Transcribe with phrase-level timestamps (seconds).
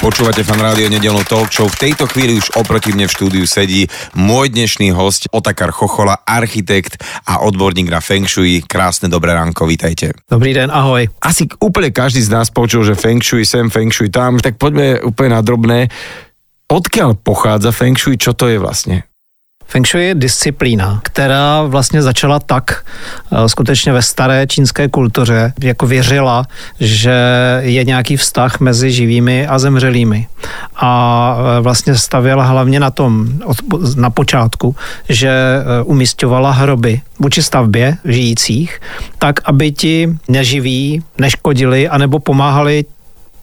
[0.00, 1.68] Počúvate fan rádio nedelnú talk show.
[1.68, 3.84] V tejto chvíli už oproti mne v štúdiu sedí
[4.16, 8.64] môj dnešný host Otakar Chochola, architekt a odborník na Feng Shui.
[8.64, 10.16] Krásne dobré ránko, vítajte.
[10.24, 11.04] Dobrý den, ahoj.
[11.20, 15.04] asi úplne každý z nás počul, že Feng Shui sem, Feng Shui tam, tak poďme
[15.04, 15.92] úplne na drobné.
[16.72, 19.09] Odkiaľ pochádza Feng Shui, čo to je vlastne?
[19.70, 22.84] Feng Shui je disciplína, která vlastně začala tak
[23.32, 26.46] eh, skutečně ve staré čínské kultuře, jako věřila,
[26.80, 27.14] že
[27.60, 30.26] je nějaký vztah mezi živými a zemřelými.
[30.76, 33.28] A eh, vlastně stavěla hlavně na tom,
[33.96, 34.76] na počátku,
[35.08, 38.80] že eh, umistovala hroby vůči stavbě žijících,
[39.18, 42.84] tak, aby ti neživí neškodili anebo pomáhali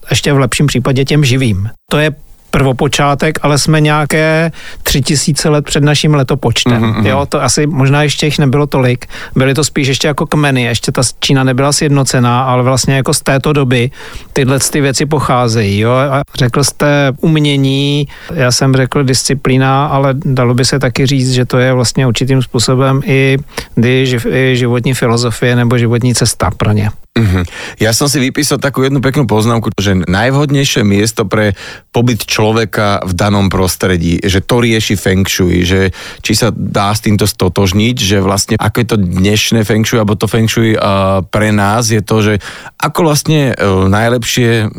[0.10, 1.70] ještě v lepším případě těm živým.
[1.92, 2.12] To je
[2.58, 4.52] prvopočátek, ale jsme nějaké
[4.84, 6.82] tři tisíce let před naším letopočtem.
[6.82, 7.06] Mm-hmm.
[7.06, 9.06] Jo, to asi možná ještě jich nebylo tolik.
[9.36, 13.22] Byly to spíš ještě jako kmeny, ještě ta Čína nebyla sjednocená, ale vlastně jako z
[13.22, 13.92] této doby
[14.34, 15.80] tyhle ty věci pocházejí.
[15.80, 15.92] Jo?
[15.92, 21.46] A řekl jste umění, já jsem řekl disciplína, ale dalo by se taky říct, že
[21.46, 23.38] to je vlastně určitým způsobem i,
[23.86, 26.90] i, životní filozofie nebo životní cesta pro ně.
[27.18, 27.50] Mhm.
[27.82, 31.58] Ja som si vypísal takú jednu peknú poznámku, že najvhodnejšie miesto pre
[31.90, 35.92] pobyt človeka v danom prostredí, že to rieši Feng Shui, že
[36.24, 40.16] či sa dá s týmto stotožniť, že vlastne ako je to dnešné Feng Shui, alebo
[40.16, 42.34] to Feng Shui uh, pre nás je to, že
[42.80, 44.72] ako vlastne uh, najlepšie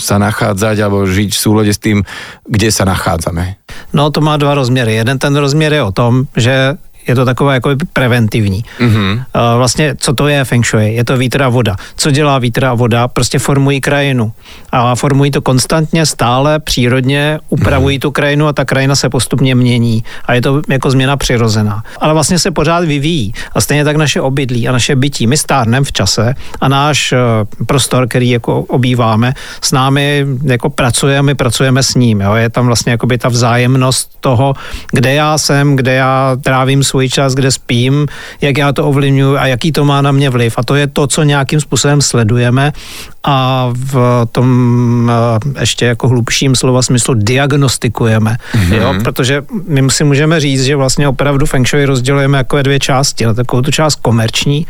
[0.00, 2.08] sa nachádzať alebo žiť v súlade s tým,
[2.48, 3.60] kde sa nachádzame.
[3.92, 4.96] No to má dva rozměry.
[4.96, 8.64] Jeden ten rozměr je o tom, že je to takové jako preventivní.
[8.80, 9.24] Mm-hmm.
[9.56, 10.94] Vlastně, co to je Feng Shui?
[10.94, 11.76] Je to vítr a voda.
[11.96, 13.08] Co dělá vítr a voda?
[13.08, 14.32] Prostě formují krajinu.
[14.72, 18.02] A formují to konstantně, stále, přírodně, upravují mm-hmm.
[18.02, 20.04] tu krajinu a ta krajina se postupně mění.
[20.26, 21.82] A je to jako změna přirozená.
[22.00, 23.34] Ale vlastně se pořád vyvíjí.
[23.52, 25.26] A stejně tak naše obydlí a naše bytí.
[25.26, 27.18] My stárneme v čase a náš eh,
[27.66, 32.20] prostor, který jako obýváme, s námi jako pracuje, my pracujeme s ním.
[32.20, 32.34] Jo?
[32.34, 34.54] Je tam vlastně jakoby ta vzájemnost toho,
[34.92, 38.06] kde já jsem, kde já trávím svůj čas, kde spím,
[38.40, 40.54] jak já to ovlivňuji a jaký to má na mě vliv.
[40.56, 42.72] A to je to, co nějakým způsobem sledujeme
[43.24, 45.10] a v tom
[45.56, 48.36] eh, ještě jako hlubším slova smyslu diagnostikujeme.
[48.54, 48.74] Mm-hmm.
[48.74, 48.94] Jo?
[49.04, 53.26] Protože my si můžeme říct, že vlastně opravdu Feng Shui rozdělujeme jako dvě části.
[53.26, 54.66] Na takovou tu část komerční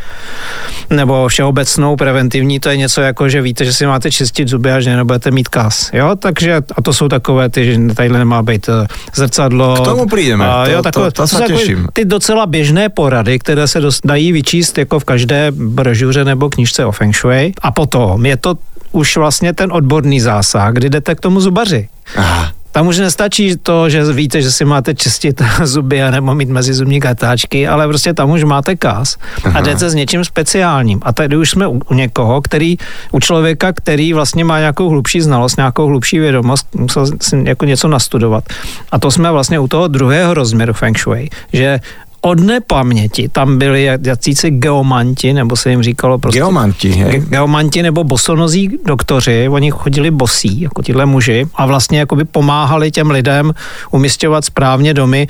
[0.90, 4.80] nebo všeobecnou, preventivní, to je něco jako, že víte, že si máte čistit zuby a
[4.80, 5.90] že nebudete mít kas.
[5.92, 6.16] Jo?
[6.18, 9.74] Takže, a to jsou takové ty, že tadyhle nemá být eh, zrcadlo.
[9.76, 11.88] K tomu přijdeme, A, to- jo, to- takové, to se jsou takové těším.
[11.92, 16.84] Ty docela běžné porady, které se dost, dají vyčíst jako v každé brožuře nebo knižce
[16.84, 17.52] o Feng Shui.
[17.62, 18.54] A potom je to
[18.92, 21.88] už vlastně ten odborný zásah, kdy jdete k tomu zubaři.
[22.16, 22.52] Aha.
[22.72, 26.74] Tam už nestačí to, že víte, že si máte čistit zuby a nebo mít mezi
[26.74, 29.16] zubní katáčky, ale prostě tam už máte kas
[29.54, 31.00] a jdete s něčím speciálním.
[31.02, 32.76] A tady už jsme u, u někoho, který,
[33.12, 37.88] u člověka, který vlastně má nějakou hlubší znalost, nějakou hlubší vědomost, musel si jako něco
[37.88, 38.44] nastudovat.
[38.92, 41.80] A to jsme vlastně u toho druhého rozměru Feng Shui, že
[42.20, 46.40] od nepaměti tam byli jacíci geomanti, nebo se jim říkalo prostě...
[46.40, 46.90] Geomanti?
[46.90, 52.90] Ge- geomanti nebo bosonozí doktoři, oni chodili bosí, jako tihle muži, a vlastně jakoby pomáhali
[52.90, 53.54] těm lidem
[53.90, 55.28] umístěvat správně domy,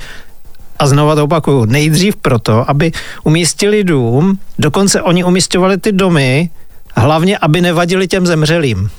[0.79, 2.91] a znova to opakuju, nejdřív proto, aby
[3.23, 6.49] umístili dům, dokonce oni umístěvali ty domy,
[6.95, 8.89] hlavně, aby nevadili těm zemřelým.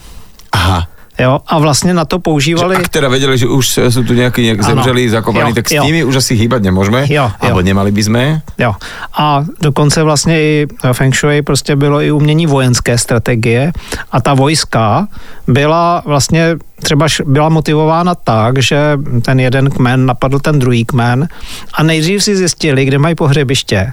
[0.52, 0.88] Aha.
[1.18, 1.40] Jo?
[1.46, 2.76] A vlastně na to používali...
[2.76, 4.64] Že ak teda vedeli, že už sú tu Ano.
[4.64, 5.84] zemřelí, zakopáni, Jo, tak s jo.
[5.84, 7.30] nimi už asi hýbať nemôžeme, Jo, jo.
[7.40, 8.22] alebo nemali by sme.
[8.58, 8.72] Jo.
[9.12, 13.72] A dokonce vlastně i Feng Shui prostě bylo i umění vojenské strategie
[14.12, 15.08] a ta vojska
[15.46, 21.28] byla vlastně třeba byla motivována tak, že ten jeden kmen napadl ten druhý kmen
[21.74, 23.92] a nejdřív si zjistili, kde mají pohřebiště.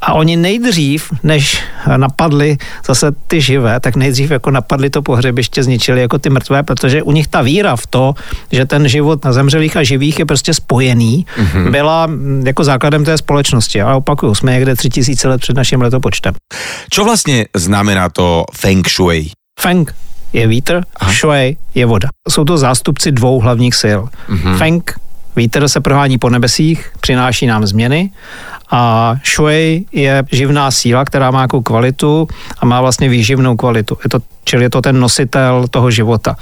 [0.00, 1.62] A oni nejdřív, než
[1.96, 7.02] napadli zase ty živé, tak nejdřív jako napadli to pohřebiště, zničili jako ty mrtvé, protože
[7.02, 8.14] u nich ta víra v to,
[8.52, 11.70] že ten život na zemřelých a živých je prostě spojený, mm-hmm.
[11.70, 13.82] byla mm, jako základem té společnosti.
[13.82, 16.34] A opakuju, jsme někde tři tisíce let před naším letopočtem.
[16.90, 19.30] Čo vlastne znamená to Feng Shui?
[19.60, 19.94] Feng
[20.32, 21.12] je vítr, Aha.
[21.12, 22.08] Shui je voda.
[22.28, 24.00] Jsou to zástupci dvou hlavních sil.
[24.28, 24.56] Mm-hmm.
[24.58, 24.84] Feng,
[25.36, 28.10] vítr se prohání po nebesích, přináší nám změny
[28.70, 32.28] a Shui je živná síla, která má nějakou kvalitu
[32.58, 33.98] a má vlastně výživnou kvalitu.
[34.04, 36.36] Je to, čili je to ten nositel toho života.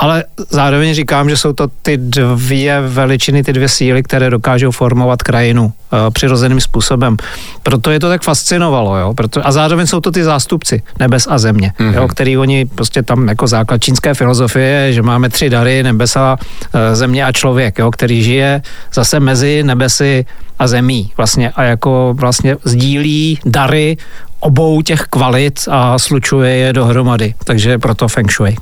[0.00, 5.22] Ale zároveň říkám, že jsou to ty dvě veličiny, ty dvě síly, které dokážou formovat
[5.22, 7.16] krajinu uh, přirozeným způsobem.
[7.62, 9.14] Proto je to tak fascinovalo, jo?
[9.14, 11.94] Proto, a zároveň jsou to ty zástupci nebes a země, mm-hmm.
[11.94, 12.08] jo?
[12.08, 17.24] který oni prostě tam jako základ čínské filozofie, že máme tři dary, nebesa, uh, země
[17.24, 17.90] a člověk, jo?
[17.90, 18.62] který žije
[18.94, 20.26] zase mezi nebesy
[20.58, 23.96] a zemí vlastně a jako vlastně sdílí dary
[24.40, 27.34] obou těch kvalit a slučuje je dohromady.
[27.44, 28.56] Takže proto Feng Shui.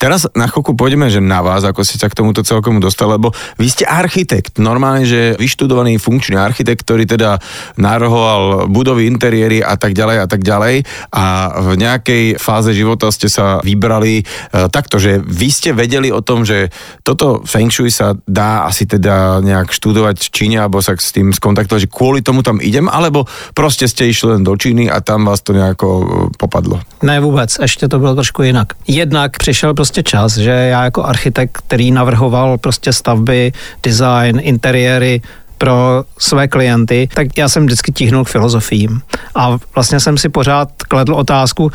[0.00, 3.36] Teraz na chvíľku pôjdeme, že na vás, ako si sa k tomuto celkomu dostal, lebo
[3.60, 7.36] vy ste architekt, normálne, že vyštudovaný funkčný architekt, ktorý teda
[7.76, 13.28] narohoval budovy, interiéry a tak ďalej a tak ďalej a v nejakej fáze života ste
[13.28, 16.72] sa vybrali e, takto, že vy ste vedeli o tom, že
[17.04, 21.28] toto Feng Shui sa dá asi teda nejak študovať v Číne alebo sa s tým
[21.36, 25.28] skontaktovať, že kvôli tomu tam idem, alebo proste ste išli len do Číny a tam
[25.28, 26.04] vás to nejako e,
[26.40, 26.80] popadlo?
[27.04, 28.72] Ne vůbec, ještě to bylo trošku jinak.
[28.88, 33.52] Jednak přišel prostě prostě čas, že já jako architekt, který navrhoval prostě stavby,
[33.82, 35.22] design, interiéry,
[35.58, 39.00] pro své klienty, tak já jsem vždycky tíhnul k filozofiím.
[39.34, 41.72] A vlastně jsem si pořád kladl otázku,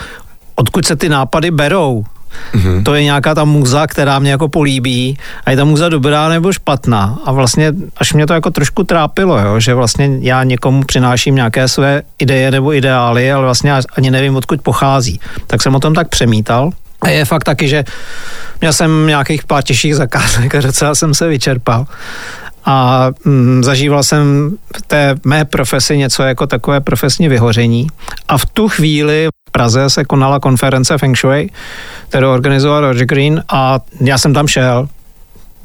[0.55, 2.03] odkud se ty nápady berou.
[2.53, 2.83] Mm-hmm.
[2.83, 6.53] To je nějaká ta muza, která mě jako políbí a je ta muza dobrá nebo
[6.53, 7.19] špatná.
[7.25, 11.67] A vlastně až mě to jako trošku trápilo, jo, že vlastně já někomu přináším nějaké
[11.67, 15.19] své ideje nebo ideály, ale vlastně ani nevím, odkud pochází.
[15.47, 16.71] Tak jsem o tom tak přemítal
[17.05, 17.83] a je fakt taky, že
[18.61, 21.87] měl jsem nějakých pár těžších zakázek a docela jsem se vyčerpal.
[22.65, 27.87] A mm, zažíval jsem v té mé profesi něco jako takové profesní vyhoření.
[28.27, 31.49] A v tu chvíli v Praze se konala konference Feng Shui,
[32.09, 34.89] kterou organizoval Roger Green a já jsem tam šel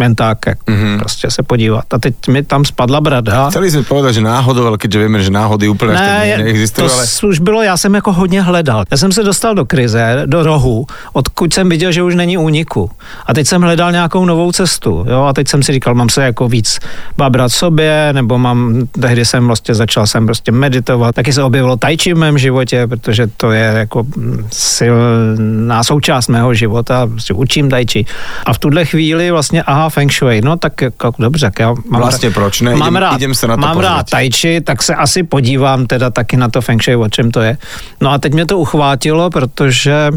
[0.00, 0.98] jen tak, jak mm-hmm.
[0.98, 1.84] prostě se podívat.
[1.94, 3.50] A teď mi tam spadla brada.
[3.50, 6.88] Chceli jsme povedat, že náhodou, ale když víme, že náhody úplně ne, neexistují.
[6.88, 7.06] To ale...
[7.28, 8.84] už bylo, já jsem jako hodně hledal.
[8.90, 12.90] Já jsem se dostal do krize, do rohu, odkud jsem viděl, že už není úniku.
[13.26, 15.04] A teď jsem hledal nějakou novou cestu.
[15.08, 15.22] Jo?
[15.22, 16.78] A teď jsem si říkal, mám se jako víc
[17.16, 21.14] babrat sobě, nebo mám, tehdy jsem vlastně začal jsem prostě meditovat.
[21.14, 24.06] Taky se objevilo tai chi v mém životě, protože to je jako
[24.52, 27.06] silná součást mého života.
[27.06, 28.04] Prostě učím tai chi.
[28.46, 32.00] A v tuhle chvíli vlastně, aha, feng shui, no tak jako, dobře, tak já mám
[32.00, 32.76] Vlastně rád, proč ne?
[32.76, 36.10] Mám rád, idem se na to mám rád tai chi, tak se asi podívám teda
[36.10, 37.58] taky na to feng shui, o čem to je.
[38.00, 40.10] No a teď mě to uchvátilo, protože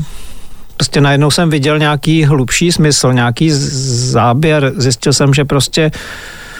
[0.77, 5.91] prostě najednou jsem viděl nějaký hlubší smysl, nějaký záběr, zjistil jsem, že prostě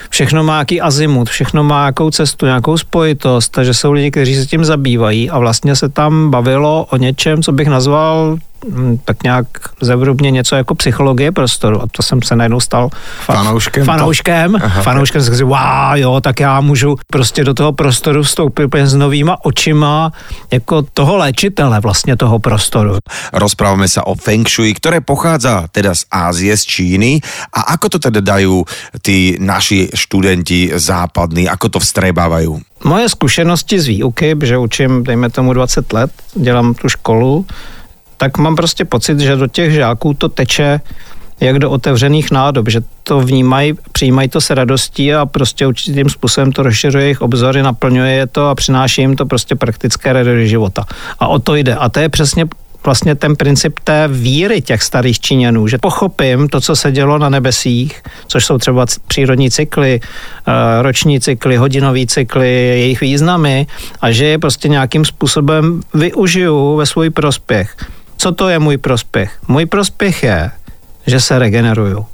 [0.09, 4.45] všechno má nějaký azimut, všechno má nějakou cestu, nějakou spojitost, takže jsou lidi, kteří se
[4.45, 8.37] tím zabývají a vlastně se tam bavilo o něčem, co bych nazval
[9.05, 9.47] tak nějak
[9.81, 12.89] zevrubně něco jako psychologie prostoru a to jsem se najednou stal
[13.27, 18.23] fa- Fanouškem fanouškem, fanouškem jsem si wow, jo, tak já můžu prostě do toho prostoru
[18.23, 20.11] vstoupit úplně s novýma očima
[20.51, 22.97] jako toho léčitele vlastně toho prostoru.
[23.33, 27.11] Rozprávame sa o Feng Shui, ktoré pochádza teda z Ázie, z Číny.
[27.53, 28.63] A ako to teda dajú
[29.01, 32.59] tí naši študenti západní, ako to vstrebávajú?
[32.83, 37.45] Moje zkušenosti z výuky, že učím, dejme tomu 20 let, dělám tu školu,
[38.23, 40.79] tak mám prostě pocit, že do těch žáků to teče
[41.39, 46.51] jak do otevřených nádob, že to vnímají, přijímají to s radostí a prostě určitým způsobem
[46.51, 50.85] to rozšiřuje jejich obzory, naplňuje je to a přináší jim to prostě praktické rady života.
[51.19, 51.75] A o to jde.
[51.75, 52.45] A to je přesně
[52.85, 57.29] vlastně ten princip té víry těch starých Číňanů, že pochopím to, co se dělo na
[57.29, 63.67] nebesích, což jsou třeba přírodní cykly, eh, roční cykly, hodinový cykly, jejich významy
[64.01, 67.75] a že je prostě nějakým způsobem využiju ve svůj prospěch.
[68.23, 69.39] Co to je můj prospěch?
[69.47, 70.51] Můj prospěch je,
[71.07, 72.05] že se regeneruju.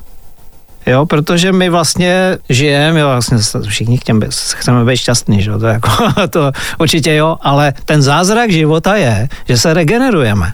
[0.85, 3.37] Jo, protože my vlastně žijeme, jo, vlastně
[3.67, 5.51] všichni chceme, chceme být šťastní, že?
[5.51, 5.89] To, jako,
[6.29, 10.53] to určitě jo, ale ten zázrak života je, že se regenerujeme.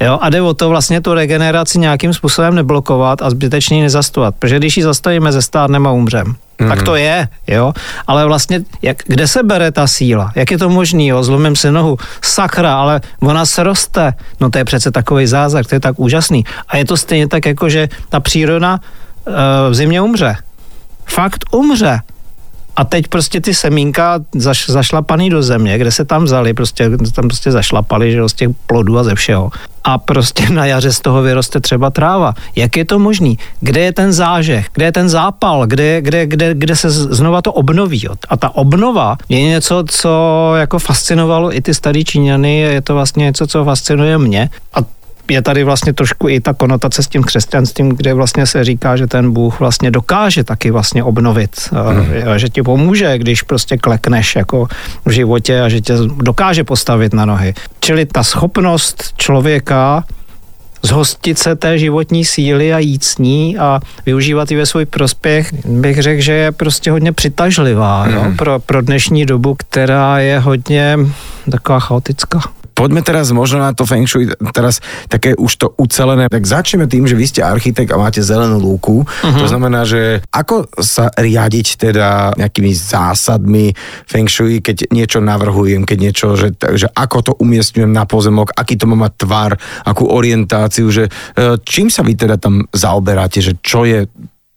[0.00, 4.34] Jo, a jde o to vlastně tu regeneraci nějakým způsobem neblokovat a zbytečně ji nezastovat.
[4.38, 6.36] Protože když ji zastavíme, zestárneme a umřem.
[6.58, 6.68] Mm.
[6.68, 7.72] Tak to je, jo.
[8.06, 10.32] Ale vlastně, jak, kde se bere ta síla?
[10.34, 11.22] Jak je to možný, jo?
[11.22, 11.96] Zlomím si nohu.
[12.22, 14.12] Sakra, ale ona se roste.
[14.40, 16.44] No to je přece takový zázrak, to je tak úžasný.
[16.68, 18.78] A je to stejně tak, jako že ta příroda
[19.26, 19.34] uh,
[19.70, 20.36] v zimě umře.
[21.06, 22.00] Fakt umře.
[22.76, 27.28] A teď prostě ty semínka zaš, zašlapaný do země, kde se tam vzali, prostě, tam
[27.28, 29.50] prostě zašlapali, že z těch plodů a ze všeho.
[29.84, 32.34] A prostě na jaře z toho vyroste třeba tráva.
[32.56, 33.38] Jak je to možný?
[33.60, 34.66] Kde je ten zážeh?
[34.72, 35.66] Kde je ten zápal?
[35.66, 38.08] Kde, kde, kde, kde se znova to obnoví?
[38.28, 40.10] A ta obnova je něco, co
[40.56, 44.50] jako fascinovalo i ty starý Číňany, je to vlastně něco, co fascinuje mě.
[44.74, 44.99] A
[45.30, 49.06] je tady vlastně trošku i ta konotace s tím křesťanstvím, kde vlastně se říká, že
[49.06, 52.38] ten Bůh vlastně dokáže taky vlastně obnovit, mm.
[52.38, 54.66] že ti pomůže, když prostě klekneš jako
[55.04, 57.54] v životě a že tě dokáže postavit na nohy.
[57.80, 60.04] Čili ta schopnost člověka
[60.82, 65.52] zhostit se té životní síly a jít s ní a využívat ji ve svůj prospěch,
[65.64, 68.14] bych řekl, že je prostě hodně přitažlivá mm.
[68.14, 70.98] jo, pro, pro dnešní dobu, která je hodně
[71.50, 72.40] taková chaotická.
[72.80, 74.80] Poďme teraz možno na to Feng Shui, teraz
[75.12, 76.32] také už to ucelené.
[76.32, 79.04] Tak začneme tým, že vy ste architekt a máte zelenú lúku.
[79.04, 79.36] Uh-huh.
[79.36, 83.76] To znamená, že ako sa riadiť teda nejakými zásadmi
[84.08, 88.80] Feng Shui, keď niečo navrhujem, keď niečo, že, že ako to umiestňujem na pozemok, aký
[88.80, 89.52] to má mať tvar,
[89.84, 94.08] akú orientáciu, že e, čím sa vy teda tam zaoberáte, že čo je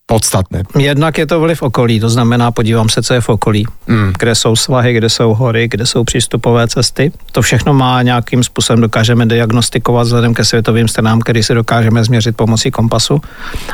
[0.05, 0.63] podstatné.
[0.79, 4.13] Jednak je to vliv okolí, to znamená, podívám se, co je v okolí, mm.
[4.19, 7.11] kde jsou svahy, kde jsou hory, kde jsou přístupové cesty.
[7.31, 12.37] To všechno má nějakým způsobem dokážeme diagnostikovat vzhledem ke světovým stranám, který si dokážeme změřit
[12.37, 13.21] pomocí kompasu.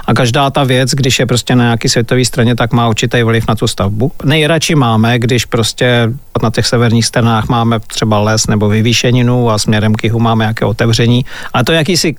[0.06, 3.48] A každá ta věc, když je prostě na nějaký světové straně, tak má určitý vliv
[3.48, 4.12] na tu stavbu.
[4.24, 6.10] Nejradši máme, když prostě
[6.44, 10.66] na těch severních stranách máme třeba les nebo vyvýšeninu a směrem k jihu máme nějaké
[10.66, 11.26] otevření.
[11.54, 12.16] A to jakýsi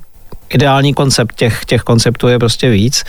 [0.50, 3.04] ideální koncept, těch, těch konceptů je prostě víc.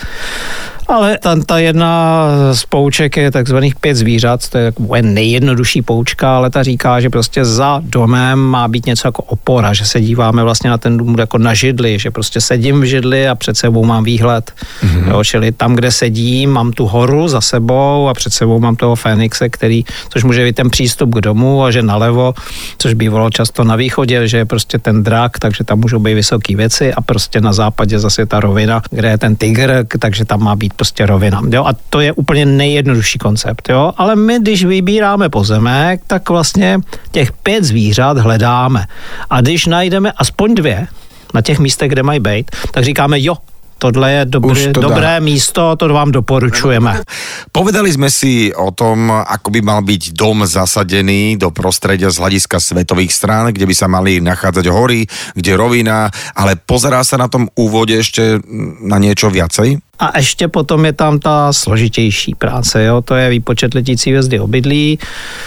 [0.88, 4.72] Ale ta, ta jedna z pouček je takzvaných pět zvířat, to je
[5.02, 9.84] nejjednodušší poučka, ale ta říká, že prostě za domem má být něco jako opora, že
[9.84, 13.34] se díváme vlastně na ten dům jako na židli, že prostě sedím v židli a
[13.34, 14.52] před sebou mám výhled.
[14.82, 15.08] Mm-hmm.
[15.10, 18.96] Jo, čili tam, kde sedím, mám tu horu za sebou a před sebou mám toho
[18.96, 22.34] Fénixe, který, což může být ten přístup k domu a že nalevo,
[22.78, 26.56] což bývalo často na východě, že je prostě ten drak, takže tam můžou být vysoké
[26.56, 30.56] věci a prostě na západě zase ta rovina, kde je ten tygr, takže tam má
[30.56, 31.40] být prostě rovina.
[31.50, 31.64] Jo?
[31.64, 33.68] A to je úplně nejjednodušší koncept.
[33.68, 33.92] Jo?
[33.96, 36.78] Ale my, když vybíráme pozemek, tak vlastně
[37.10, 38.86] těch pět zvířat hledáme.
[39.30, 40.86] A když najdeme aspoň dvě,
[41.34, 43.36] na těch místech, kde mají být, tak říkáme, jo,
[43.78, 47.02] tohle je dobré, to dobré místo, to vám doporučujeme.
[47.50, 52.62] Povedali sme si o tom, ako by mal byť dom zasadený do prostredia z hľadiska
[52.62, 55.02] svetových strán, kde by sa mali nachádzať hory,
[55.34, 56.06] kde rovina,
[56.38, 58.38] ale pozerá sa na tom úvode ešte
[58.86, 59.82] na niečo viacej?
[59.98, 63.02] A ještě potom je tam ta složitější práce, jo?
[63.02, 64.98] to je výpočet letící hvězdy obydlí,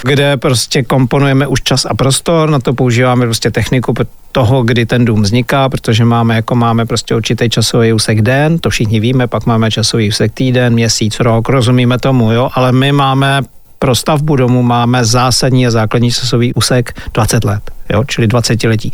[0.04, 3.94] kde prostě komponujeme už čas a prostor, na to používáme prostě techniku
[4.32, 8.70] toho, kdy ten dům vzniká, protože máme jako máme prostě určitý časový úsek den, to
[8.70, 13.42] všichni víme, pak máme časový úsek týden, měsíc, rok, rozumíme tomu, jo, ale my máme
[13.80, 18.92] pro stavbu domu máme zásadní a základní časový úsek 20 let, jo, čili 20 letí.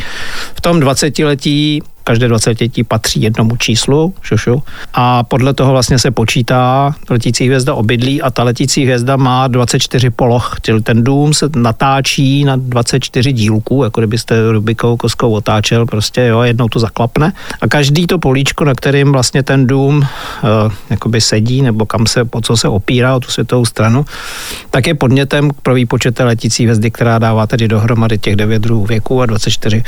[0.55, 6.00] V tom 20 letí každé 20 letí patří jednomu číslu, šušu, a podle toho vlastně
[6.00, 11.50] se počítá letící hvězda obydlí a ta letící hvězda má 24 poloh, ten dům se
[11.55, 17.34] natáčí na 24 dílků, jako kdybyste Rubikou koskou otáčel, prostě jo, jednou to zaklapne.
[17.62, 20.03] A každý to políčko, na kterým vlastně ten dům
[20.89, 24.05] jakoby sedí, nebo kam se, po co se opírá o tu světovou stranu,
[24.70, 29.22] tak je podnětem pro výpočet letící hvězdy, která dává tedy dohromady těch 9 druhů věku
[29.22, 29.84] a 24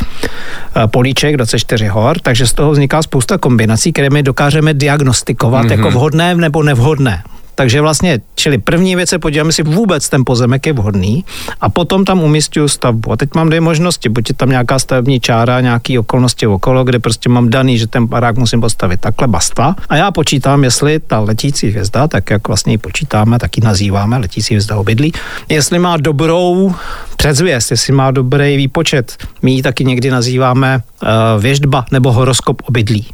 [0.76, 5.66] uh, políček, 24 hor hor, takže z toho vzniká spousta kombinací, které my dokážeme diagnostikovat
[5.66, 5.72] mm-hmm.
[5.72, 7.24] jako vhodné nebo nevhodné.
[7.56, 11.26] Takže vlastně, čili první věc se podíváme si vůbec ten pozemek je vhodný
[11.62, 13.12] a potom tam umístuju stavbu.
[13.12, 17.00] A teď mám dvě možnosti, buď je tam nějaká stavební čára, nějaký okolnosti okolo, kde
[17.00, 19.76] prostě mám daný, že ten barák musím postavit takhle basta.
[19.90, 24.18] A já počítám, jestli ta letící hvězda, tak jak vlastně ji počítáme, tak ji nazýváme
[24.18, 25.12] letící hvězda obydlí,
[25.50, 26.76] jestli má dobrou
[27.18, 29.18] předzvěst, jestli má dobrý výpočet.
[29.42, 31.10] My ji taky někdy nazýváme uh,
[31.42, 33.06] věždba nebo horoskop obydlí.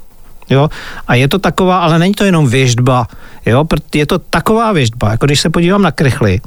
[0.49, 0.69] Jo?
[1.07, 3.07] A je to taková, ale není to jenom věždba,
[3.45, 3.65] jo?
[3.93, 6.41] je to taková věždba, jako když se podívám na krychly,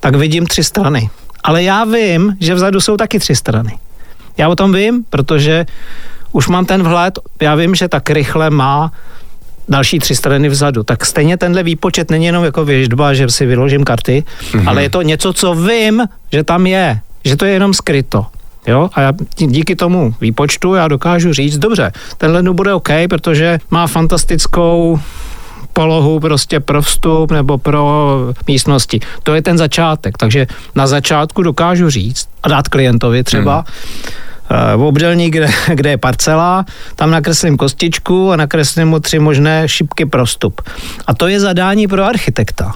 [0.00, 1.10] tak vidím tři strany.
[1.44, 3.78] Ale já vím, že vzadu jsou taky tři strany.
[4.38, 5.66] Já o tom vím, protože
[6.32, 8.92] už mám ten vhled, já vím, že ta krychle má
[9.68, 10.82] další tři strany vzadu.
[10.82, 14.68] Tak stejně tenhle výpočet není jenom jako věždba, že si vyložím karty, mm-hmm.
[14.68, 18.26] ale je to něco, co vím, že tam je, že to je jenom skryto.
[18.66, 18.90] Jo?
[18.92, 23.86] A já díky tomu výpočtu já dokážu říct, dobře, tenhle dům bude OK, protože má
[23.86, 25.00] fantastickou
[25.76, 29.00] polohu prostě pro vstup nebo pro místnosti.
[29.22, 33.64] To je ten začátek, takže na začátku dokážu říct a dát klientovi třeba,
[34.50, 34.80] hmm.
[34.80, 40.06] uh, obdelník, kde, kde je parcela, tam nakreslím kostičku a nakreslím mu tři možné šipky
[40.06, 40.60] pro vstup.
[41.06, 42.72] A to je zadání pro architekta,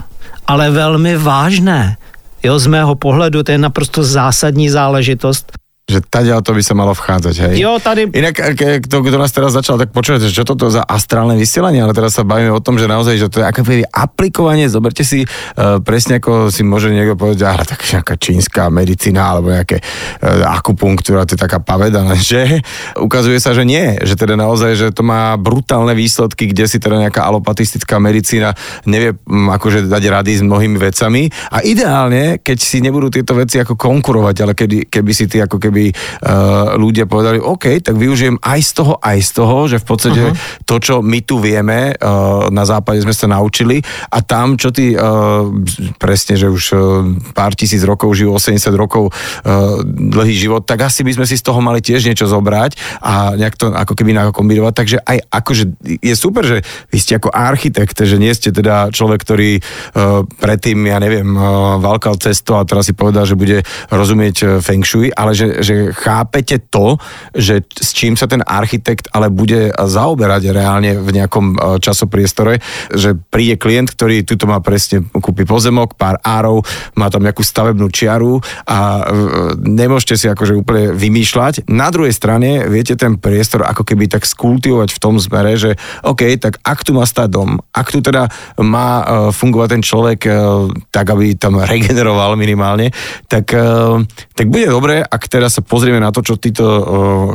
[0.47, 1.97] ale velmi vážné.
[2.43, 5.51] Jo, z mého pohledu to je naprosto zásadní záležitost
[5.91, 7.53] že tady to by sa malo vchádzať, hej?
[7.59, 8.07] Jo, tady...
[8.15, 8.55] Inak,
[8.87, 12.23] kto, kto nás teraz začal, tak počujete, čo toto za astrálne vysielanie, ale teraz sa
[12.23, 16.47] bavíme o tom, že naozaj, že to je aké aplikovanie, zoberte si uh, presne ako
[16.47, 21.41] si môže niekto povedať, ale tak nejaká čínska medicína alebo nejaké uh, akupunktúra, to je
[21.41, 22.63] taká paveda, že?
[22.95, 27.09] Ukazuje sa, že nie, že teda naozaj, že to má brutálne výsledky, kde si teda
[27.09, 28.55] nejaká alopatistická medicína
[28.87, 31.27] nevie um, akože dať rady s mnohými vecami.
[31.51, 35.57] A ideálne, keď si nebudú tieto veci ako konkurovať, ale keby, keby si ty ako
[35.57, 39.77] keby keby uh, ľudia povedali, OK, tak využijem aj z toho, aj z toho, že
[39.81, 40.65] v podstate uh-huh.
[40.69, 43.81] to, čo my tu vieme, uh, na západe sme sa naučili
[44.13, 45.49] a tam, čo ty uh,
[45.97, 46.79] presne, že už uh,
[47.33, 51.43] pár tisíc rokov žijú, 80 rokov uh, dlhý život, tak asi by sme si z
[51.49, 54.73] toho mali tiež niečo zobrať a nejak to ako keby kombinovať.
[54.75, 55.63] Takže aj akože
[56.03, 56.61] je super, že
[56.91, 61.79] vy ste ako architekt, že nie ste teda človek, ktorý uh, predtým, ja neviem, uh,
[61.79, 66.57] valkal cesto a teraz si povedal, že bude rozumieť feng shui, ale že, že chápete
[66.67, 66.97] to,
[67.37, 72.59] že s čím sa ten architekt ale bude zaoberať reálne v nejakom uh, časopriestore,
[72.91, 76.65] že príde klient, ktorý tuto má presne, kúpi pozemok, pár árov,
[76.97, 81.69] má tam nejakú stavebnú čiaru a uh, nemôžete si akože úplne vymýšľať.
[81.69, 86.25] Na druhej strane viete ten priestor ako keby tak skultivovať v tom zmere, že OK,
[86.41, 88.27] tak ak tu má stať dom, ak tu teda
[88.59, 90.19] má uh, fungovať ten človek
[90.89, 92.89] tak, aby tam regeneroval minimálne,
[93.27, 93.53] tak,
[94.35, 96.81] tak bude dobré, ak teda sa pozrieme na to, čo títo uh,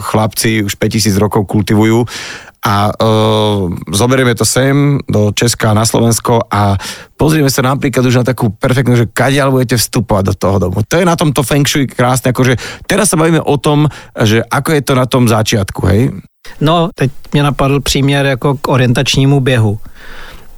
[0.01, 2.09] chlapci už 5000 rokov kultivujú
[2.65, 6.81] a uh, zoberieme to sem do Česka, na Slovensko a
[7.21, 10.81] pozrieme sa napríklad už na takú perfektnú, že kadiaľ budete vstupovať do toho domu.
[10.89, 12.57] To je na tomto Feng Shui krásne, akože
[12.89, 13.85] teraz sa bavíme o tom,
[14.17, 16.17] že ako je to na tom začiatku, hej?
[16.61, 19.79] No, teď mě napadl příměr jako k orientačnímu běhu.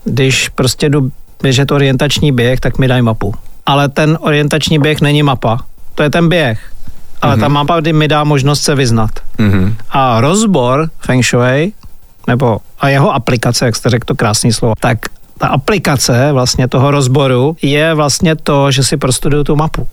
[0.04, 1.10] Když prostě jdu
[1.42, 3.34] běžet orientační běh, tak mi daj mapu.
[3.66, 5.64] Ale ten orientační běh není mapa.
[5.94, 6.77] To je ten běh.
[7.22, 7.40] Ale mm-hmm.
[7.40, 9.10] ta mapa mi dá možnost se vyznat.
[9.38, 9.74] Mm-hmm.
[9.90, 11.72] A rozbor Feng Shui,
[12.26, 14.98] nebo a jeho aplikace, jak jste řekl to krásné slovo, tak
[15.38, 19.88] ta aplikace vlastně toho rozboru je vlastně to, že si prostuduju tu mapu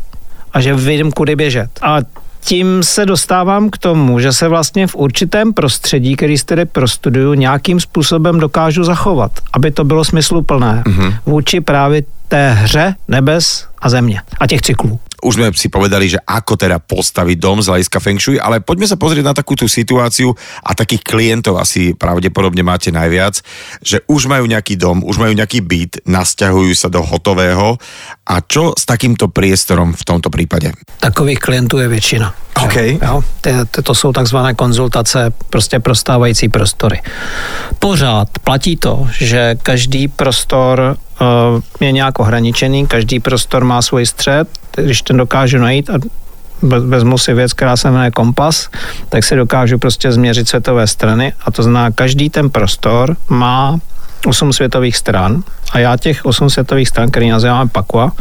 [0.54, 1.70] a že vidím, kudy běžet.
[1.82, 1.98] A
[2.46, 7.34] tím se dostávám k tomu, že se vlastně v určitém prostředí, který si tedy prostuduju,
[7.34, 11.14] nějakým způsobem dokážu zachovat, aby to bylo smysluplné mm-hmm.
[11.26, 15.00] vůči právě té hře nebes a země a těch cyklů.
[15.26, 18.86] Už sme si povedali, že ako teda postaviť dom z hľadiska Feng Shui, ale poďme
[18.86, 23.42] sa pozrieť na takú tú situáciu a takých klientov asi pravdepodobne máte najviac,
[23.82, 27.82] že už majú nejaký dom, už majú nejaký byt, nasťahujú sa do hotového
[28.30, 30.78] a čo s takýmto priestorom v tomto prípade?
[31.02, 32.46] Takových klientů je většina.
[32.64, 33.00] Okay.
[33.04, 33.24] Jo,
[33.72, 37.02] to, to jsou takzvané konzultace prostě prostávající prostory.
[37.80, 44.48] Pořád platí to, že každý prostor uh, je nějak ohraničený, každý prostor má svůj střed,
[44.82, 45.94] když ten dokážu najít a
[46.62, 48.70] vezmu si věc, která se jmenuje kompas,
[49.10, 53.80] tak si dokážu prostě změřit světové strany a to znamená, každý ten prostor má
[54.26, 58.12] osm světových stran a já těch osm světových stran, který nazýváme Pakua,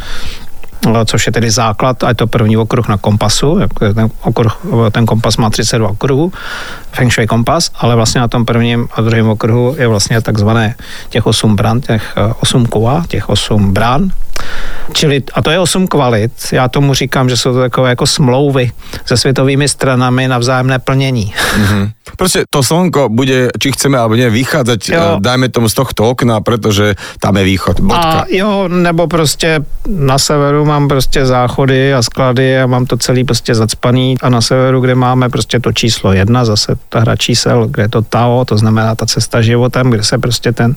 [1.05, 3.59] což je tedy základ, a je to první okruh na kompasu,
[3.93, 4.57] ten, okruh,
[4.91, 6.33] ten kompas má 32 okruhů,
[6.91, 10.75] Feng Shui kompas, ale vlastně na tom prvním a druhém okruhu je vlastně takzvané
[11.09, 14.11] těch 8 bran, těch 8 kova, těch 8 brán,
[14.93, 16.31] Čili, a to je osm kvalit.
[16.51, 18.71] Já tomu říkám, že jsou to takové jako smlouvy
[19.05, 21.33] se světovými stranami na vzájemné plnění.
[21.57, 21.91] Mm-hmm.
[22.13, 25.05] Proste to slnko bude, či chceme alebo nie, vychádzať, jo.
[25.17, 27.81] Eh, dajme tomu z tohto okna, pretože tam je východ.
[27.81, 28.19] Bodka.
[28.21, 33.23] A jo, nebo prostě na severu mám prostě záchody a sklady a mám to celý
[33.23, 37.67] prostě zacpaný a na severu, kde máme prostě to číslo jedna, zase ta hra čísel,
[37.67, 40.73] kde je to Tao, to znamená ta cesta životem, kde se prostě ten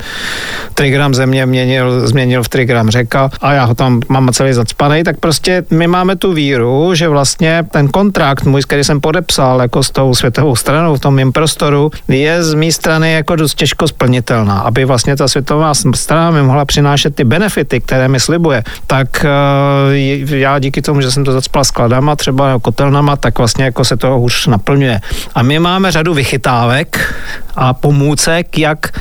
[0.74, 5.20] trigram země měnil, změnil v trigram řeka a já ho tam mám celý zacpaný, tak
[5.20, 9.90] prostě my máme tu víru, že vlastně ten kontrakt můj, který jsem podepsal jako s
[9.90, 14.60] tou světovou stranou v tom mým prostoru, je z mé strany jako dost těžko splnitelná.
[14.60, 20.36] Aby vlastně ta světová strana mi mohla přinášet ty benefity, které mi slibuje, tak uh,
[20.38, 24.18] já díky tomu, že jsem to zacpal skladama, třeba kotelnama, tak vlastně jako se to
[24.18, 25.00] už naplňuje.
[25.34, 27.14] A my máme řadu vychytávek
[27.56, 28.92] a pomůcek, jak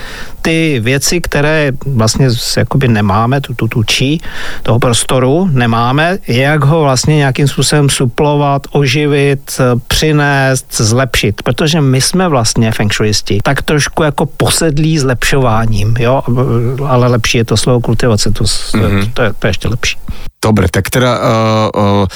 [0.47, 4.21] ty věci, které vlastně jakoby nemáme, tu, tu, tu čí,
[4.63, 12.29] toho prostoru nemáme, jak ho vlastně nějakým způsobem suplovat, oživit, přinést, zlepšit, protože my jsme
[12.29, 16.23] vlastně feng shuisti, tak trošku jako posedlí zlepšováním, jo,
[16.87, 19.11] ale lepší je to slovo kultivace, to, mm-hmm.
[19.13, 19.97] to, je, to je ještě lepší.
[20.45, 21.17] Dobre, tak teda
[21.73, 22.07] uh, uh,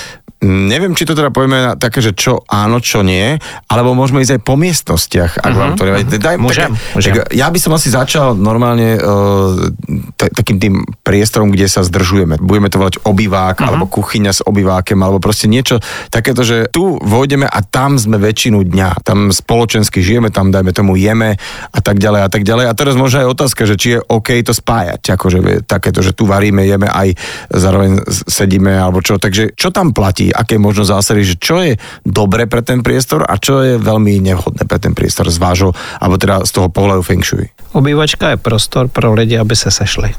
[0.42, 3.38] Neviem, či to teda povieme na také, že čo áno, čo nie,
[3.70, 6.10] alebo môžeme ísť aj po miestnostiach, ak uh-huh, vám to nevadí.
[6.10, 6.18] Uh-huh.
[6.18, 7.14] Daj, môžem, tak, môžem.
[7.14, 9.72] Tak ja by som asi začal normálne uh,
[10.18, 12.42] takým tým priestorom, kde sa zdržujeme.
[12.42, 13.68] Budeme to volať obývák, uh-huh.
[13.72, 15.80] alebo kuchyňa s obývákem, alebo proste niečo
[16.12, 19.06] takéto, že tu vojdeme a tam sme väčšinu dňa.
[19.06, 21.40] Tam spoločensky žijeme, tam dajme tomu jeme
[21.72, 22.66] a tak ďalej a tak ďalej.
[22.68, 26.28] A teraz možno aj otázka, že či je OK to spájať, akože takéto, že tu
[26.28, 27.16] varíme, jeme aj
[27.48, 29.16] zároveň sedíme alebo čo.
[29.22, 30.34] Takže čo tam platí?
[30.42, 34.66] aké možno zásady, že čo je dobre pre ten priestor a čo je veľmi nevhodné
[34.66, 35.70] pre ten priestor z vášho,
[36.02, 37.48] alebo teda z toho pohľadu Feng Shui.
[37.72, 40.12] Obývačka je prostor pro lidi, aby se sešli.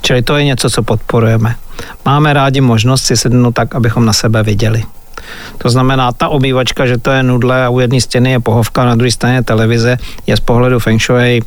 [0.00, 1.54] Čili to je něco, co podporujeme.
[2.04, 4.82] Máme rádi možnost si sednout tak, abychom na sebe viděli.
[5.58, 8.94] To znamená, ta obývačka, že to je nudle a u jedné stěny je pohovka, na
[8.94, 11.40] druhé straně televize, je z pohledu feng shui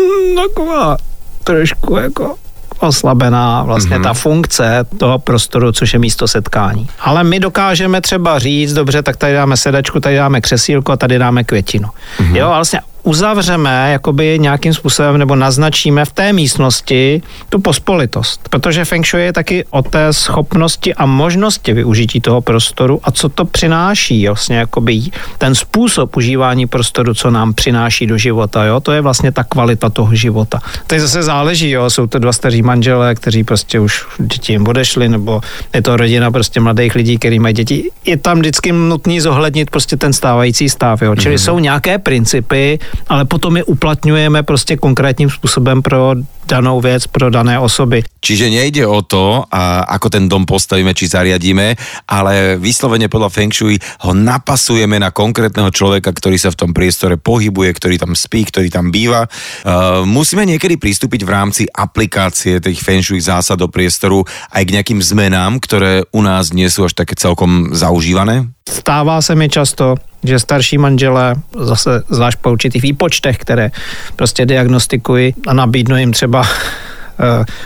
[0.00, 0.96] mm, taková
[1.44, 2.34] trošku jako
[2.80, 4.02] oslabená vlastně mm-hmm.
[4.02, 6.88] ta funkce toho prostoru, což je místo setkání.
[7.00, 11.44] Ale my dokážeme třeba říct, dobře, tak tady dáme sedačku, tady dáme křesílko, tady dáme
[11.44, 11.88] květinu.
[11.88, 12.36] Mm-hmm.
[12.36, 18.48] Jo, vlastně uzavřeme jakoby nějakým způsobem nebo naznačíme v té místnosti tu pospolitost.
[18.48, 23.28] Protože Feng Shui je taky o té schopnosti a možnosti využití toho prostoru a co
[23.28, 25.00] to přináší, vlastně jakoby
[25.38, 29.90] ten způsob užívání prostoru, co nám přináší do života, jo, to je vlastně ta kvalita
[29.90, 30.60] toho života.
[30.86, 35.08] To zase záleží, jo, jsou to dva staří manželé, kteří prostě už děti jim odešli,
[35.08, 35.40] nebo
[35.74, 37.90] je to rodina prostě mladých lidí, kteří mají děti.
[38.06, 41.16] Je tam vždycky nutný zohlednit prostě ten stávající stav, jo.
[41.16, 41.44] Čili mm-hmm.
[41.44, 42.78] jsou nějaké principy,
[43.08, 46.14] ale potom je uplatňujeme prostě konkrétním způsobem pro
[46.50, 48.02] danou věc pro dané osoby.
[48.20, 51.78] Čiže nejde o to, a ako ten dom postavíme či zariadíme,
[52.10, 57.16] ale vyslovene podľa Feng Shui ho napasujeme na konkrétneho človeka, ktorý sa v tom priestore
[57.16, 59.30] pohybuje, ktorý tam spí, ktorý tam býva.
[59.62, 64.74] Uh, musíme niekedy pristúpiť v rámci aplikácie tých Feng Shui zásad do priestoru aj k
[64.74, 68.50] nejakým zmenám, ktoré u nás nie sú až také celkom zaužívané?
[68.70, 73.70] Stává se mi často, že starší manželé, zase zvlášť po určitých výpočtech, které
[74.16, 76.46] prostě diagnostikují a nabídnu jim třeba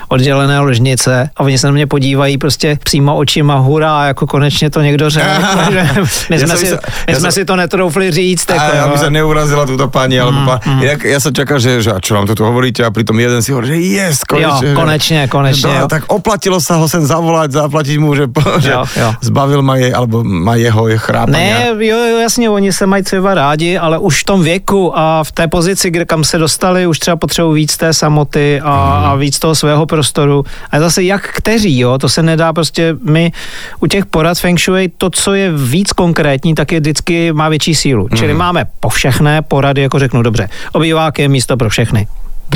[0.09, 4.81] oddělené ložnice a oni se na mě podívají prostě přímo očima hurá, jako konečně to
[4.81, 5.29] někdo řekl.
[6.31, 8.51] my jsme, si, my jsme si to netroufli říct.
[8.51, 10.59] Jako, a, aby se neurazila tuto paní, alebo mm, pán.
[10.67, 10.83] Mm.
[10.83, 13.43] Jak, já jsem čekal, že, že a čo vám to tu hovoríte a přitom jeden
[13.43, 14.69] si hovorí, že yes, konečně.
[14.69, 15.79] Jo, konečně, konečně.
[15.81, 18.27] No, tak oplatilo se ho sem zavolať, zaplatit mu, že,
[18.59, 19.15] že jo, jo.
[19.21, 21.59] zbavil ma jej, alebo má jeho je chrápania.
[21.59, 25.25] Ne, jo, jo, jasně, oni se mají třeba rádi, ale už v tom věku a
[25.25, 29.07] v té pozici, kde kam se dostali, už třeba potřebují víc té samoty a, mm.
[29.07, 30.45] a víc toho svého prostoru.
[30.71, 33.33] A zase jak kteří, jo, to se nedá prostě, my
[33.81, 37.75] u těch porad Feng Shui, to, co je víc konkrétní, tak je vždycky má větší
[37.75, 38.09] sílu.
[38.11, 38.17] Mm.
[38.17, 38.39] Čili mhm.
[38.39, 42.07] máme po všechné porady, jako řeknu, dobře, obývák je místo pro všechny.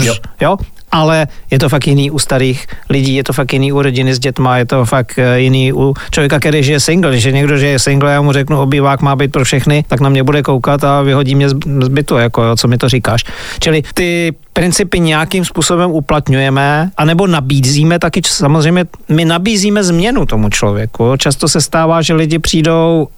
[0.03, 0.15] Jo.
[0.41, 0.57] jo?
[0.93, 4.19] Ale je to fakt jiný u starých lidí, je to fakt jiný u rodiny s
[4.19, 7.11] dětma, je to fakt eh, jiný u člověka, který žije single.
[7.11, 10.09] Když je někdo žije single, já mu řeknu, obývák má být pro všechny, tak na
[10.09, 13.25] mě bude koukat a vyhodí mě z, bytu, jako jo, co mi to říkáš.
[13.61, 21.17] Čili ty principy nějakým způsobem uplatňujeme, anebo nabízíme taky, samozřejmě my nabízíme změnu tomu člověku.
[21.19, 23.09] Často se stává, že lidi přijdou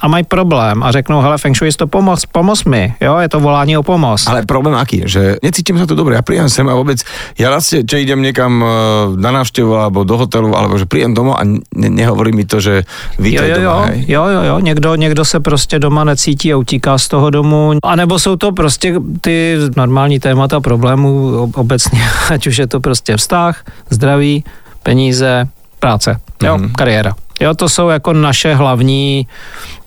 [0.00, 3.40] a mají problém a řeknou, hele, Feng Shui to pomoc, pomoz mi, jo, je to
[3.40, 4.26] volání o pomoc.
[4.26, 7.04] Ale problém aký, že necítím sa tu dobre, ja príjem sem a vôbec,
[7.36, 8.68] ja raz, že idem niekam uh,
[9.16, 11.60] na návštevu alebo do hotelu, alebo že príjem domov a ne,
[11.92, 12.88] nehovorí mi to, že
[13.20, 13.98] vítaj jo, jo, doma, hej?
[14.08, 17.96] Jo, jo, jo, někdo, někdo se prostě doma necítí a utíká z toho domu, a
[17.96, 23.64] nebo jsou to prostě ty normální témata problémů obecně, ať už je to prostě vztah,
[23.90, 24.44] zdraví,
[24.82, 26.72] peníze, práce, jo, mm-hmm.
[26.72, 27.12] kariéra.
[27.42, 29.26] Jo, to jsou jako naše hlavní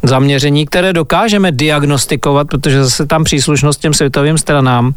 [0.03, 4.93] zaměření, které dokážeme diagnostikovat, protože zase tam příslušnost těm světovým stranám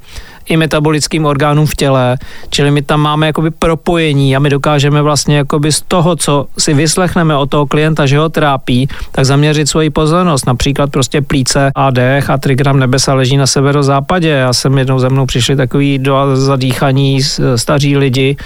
[0.49, 2.19] i metabolickým orgánům v těle,
[2.51, 6.75] čili my tam máme jakoby propojení a my dokážeme vlastně jakoby z toho, co si
[6.75, 10.47] vyslechneme od toho klienta, že ho trápí, tak zaměřit svoji pozornost.
[10.47, 14.29] Například prostě plíce a dech a 3 gram nebesa leží na severozápadě.
[14.29, 17.21] Já jsem jednou ze mnou přišli takový do zadýchaní
[17.57, 18.37] staří lidi,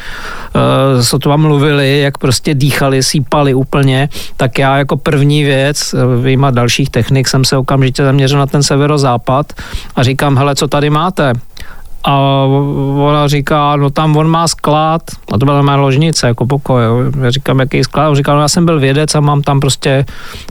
[1.03, 4.02] co to vám mluvili, jak prostě dýchali, sípali úplně,
[4.37, 9.53] tak já jako první věc, vyjma dalších technik, jsem se okamžitě zaměřil na ten severozápad
[9.97, 11.33] a říkám, hele, co tady máte?
[12.05, 12.19] A
[12.99, 16.83] ona říká, no tam on má sklad, a to byla mé ložnice, jako pokoj.
[17.23, 18.09] Já říkám, jaký sklad?
[18.09, 20.05] On říká, no já jsem byl vědec a mám tam prostě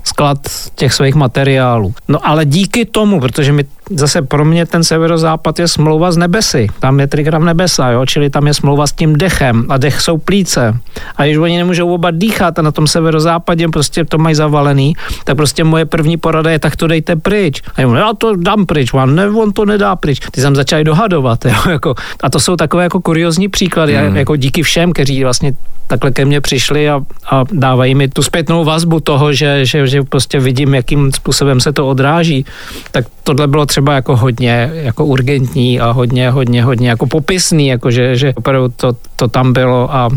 [0.04, 0.38] sklad
[0.76, 1.94] těch svých materiálů.
[2.08, 6.68] No ale díky tomu, protože mi zase pro mě ten severozápad je smlouva z nebesy.
[6.80, 8.06] Tam je trigram nebesa, jo?
[8.06, 10.78] čili tam je smlouva s tím dechem a dech jsou plíce.
[11.16, 15.38] A když oni nemůžou oba dýchat a na tom severozápadě prostě to mají zavalený, tak
[15.38, 17.62] prostě moje první porada je, tak to dejte pryč.
[17.76, 20.20] A já to dám pryč, on, ne, on to nedá pryč.
[20.32, 21.46] Ty jsem začali dohadovat.
[21.46, 21.52] Jo?
[21.72, 24.16] Jako, a to jsou takové jako kuriozní příklady, hmm.
[24.16, 25.54] jako díky všem, kteří vlastně
[25.92, 30.04] takhle ke mně přišli a, a dávají mi tu zpětnou vazbu toho, že, že, že
[30.04, 32.46] prostě vidím, jakým způsobem se to odráží.
[32.92, 37.92] Tak tohle bylo třeba jako hodně jako urgentní a hodně, hodně, hodně jako popisný, jako
[37.92, 40.10] že, že opravdu to, to tam bylo a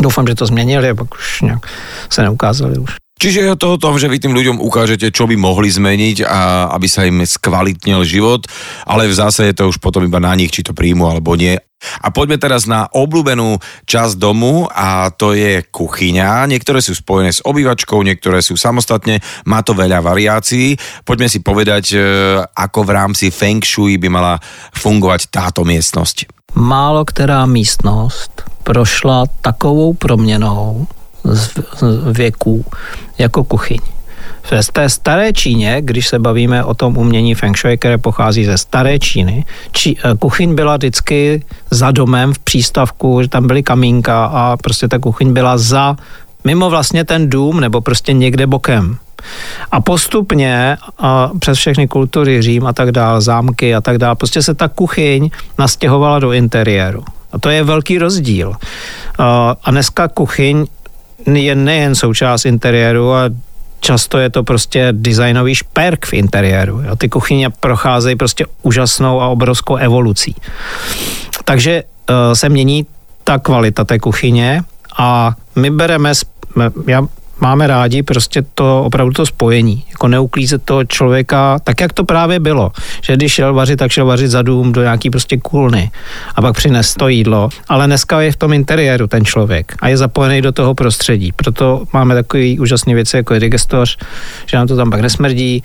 [0.00, 1.66] doufám, že to změnili, pak už nějak
[2.10, 3.05] se neukázali už.
[3.16, 6.68] Čiže je to o tom, že vy tým ľuďom ukážete, čo by mohli zmeniť a
[6.76, 8.44] aby sa im skvalitnil život,
[8.84, 11.56] ale v zásade je to už potom iba na nich, či to príjmu alebo nie.
[12.04, 13.56] A poďme teraz na obľúbenú
[13.88, 16.44] časť domu a to je kuchyňa.
[16.44, 20.76] Niektoré sú spojené s obývačkou, niektoré sú samostatne, má to veľa variácií.
[21.04, 22.00] Poďme si povedať, e,
[22.44, 24.36] ako v rámci Feng Shui by mala
[24.76, 26.28] fungovať táto miestnosť.
[26.56, 30.86] Málo která místnost prošla takovou proměnou
[31.24, 31.50] z
[32.12, 32.64] věků
[33.18, 33.78] jako kuchyň.
[34.42, 38.58] V té staré Číně, když se bavíme o tom umění Feng Shui, které pochází ze
[38.58, 44.24] staré Číny, či, eh, kuchyň byla vždycky za domem v přístavku, že tam byly kamínka
[44.24, 45.96] a prostě ta kuchyň byla za,
[46.44, 48.98] mimo vlastně ten dům nebo prostě někde bokem.
[49.72, 54.42] A postupně a přes všechny kultury, Řím a tak dále, zámky a tak dále, prostě
[54.42, 57.04] se ta kuchyň nastěhovala do interiéru.
[57.32, 58.54] A to je velký rozdíl.
[59.18, 60.66] A dneska kuchyň
[61.26, 63.30] je nejen součást interiéru a
[63.80, 66.82] často je to prostě designový šperk v interiéru.
[66.82, 66.96] Jo.
[66.96, 70.34] Ty kuchyně procházejí prostě úžasnou a obrovskou evolucí.
[71.44, 72.86] Takže uh, se mění
[73.24, 74.62] ta kvalita té kuchyně
[74.98, 76.12] a my bereme,
[76.86, 77.02] já
[77.40, 82.40] máme rádi prostě to opravdu to spojení, jako neuklízet toho člověka tak, jak to právě
[82.40, 82.72] bylo,
[83.02, 85.90] že když šel vařit, tak šel vařit za dům do nějaký prostě kůlny
[86.34, 89.96] a pak přines to jídlo, ale dneska je v tom interiéru ten člověk a je
[89.96, 93.40] zapojený do toho prostředí, proto máme takový úžasné věci jako je
[94.46, 95.62] že nám to tam pak nesmrdí,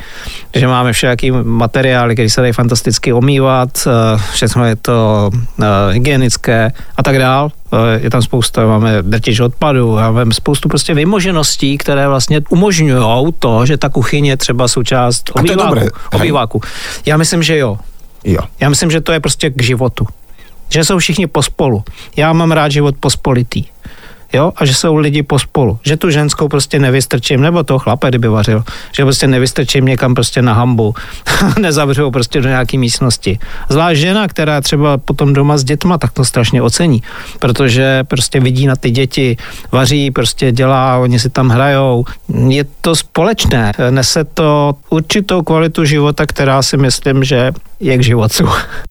[0.56, 5.30] že máme všelijaký materiály, které se dají fantasticky omývat, eh, všechno je to
[5.62, 7.52] eh, hygienické a tak dál,
[8.00, 13.78] je tam spousta, máme drtič odpadu, máme spoustu prostě vymožeností, které vlastně umožňují to, že
[13.78, 15.88] ta kuchyně je třeba součást obýváku.
[16.14, 16.62] obýváku.
[17.06, 17.78] Já myslím, že jo.
[18.24, 18.42] Jo.
[18.60, 20.08] Já myslím, že to je prostě k životu.
[20.70, 21.84] Že jsou všichni pospolu.
[22.16, 23.66] Já mám rád život pospolitý
[24.34, 28.28] jo, a že jsou lidi pospolu, že tu ženskou prostě nevystrčím, nebo toho chlape, kdyby
[28.28, 30.94] vařil, že prostě nevystrčím někam prostě na hambu,
[31.60, 33.40] nezavřou prostě do nějaké místnosti.
[33.70, 37.04] Zvlášť žena, která třeba potom doma s dětma, tak to strašně ocení,
[37.40, 39.38] protože prostě vidí na ty děti,
[39.72, 42.06] vaří, prostě dělá, oni si tam hrajou.
[42.48, 48.50] Je to společné, nese to určitou kvalitu života, která si myslím, že je k životu.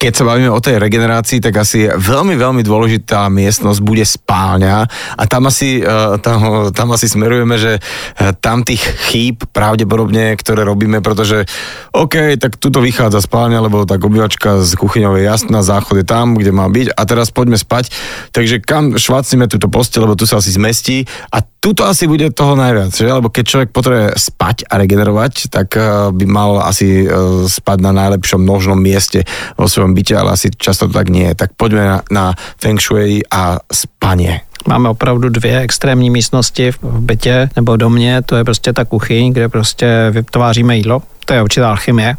[0.00, 4.88] Keď sa bavíme o tej regenerácii, tak asi veľmi, veľmi dôležitá miestnosť bude spálňa
[5.20, 10.64] a tam asi, eh, tam, tam asi smerujeme, že eh, tam tých chýb pravdepodobne, ktoré
[10.64, 11.44] robíme, pretože
[11.92, 16.32] OK, tak tuto vychádza spálňa, lebo tak obývačka z kuchyňou je jasná, záchod je tam,
[16.32, 17.92] kde má byť a teraz poďme spať.
[18.32, 22.56] Takže kam švacíme túto postel, lebo tu sa asi zmestí a tuto asi bude toho
[22.56, 23.04] najviac, že?
[23.04, 27.04] Lebo keď človek potrebuje spať a regenerovať, tak eh, by mal asi
[27.44, 29.28] spať na najlepšom možnom mieste
[29.60, 31.34] vo svojom svojom byte, ale asi často to tak nie je.
[31.34, 32.24] Tak poďme na, na
[32.58, 34.40] Feng Shui a spanie.
[34.68, 39.48] Máme opravdu dvě extrémní místnosti v bytě nebo domě, to je prostě ta kuchyň, kde
[39.48, 42.16] prostě vytváříme jídlo, to je určitá alchymie,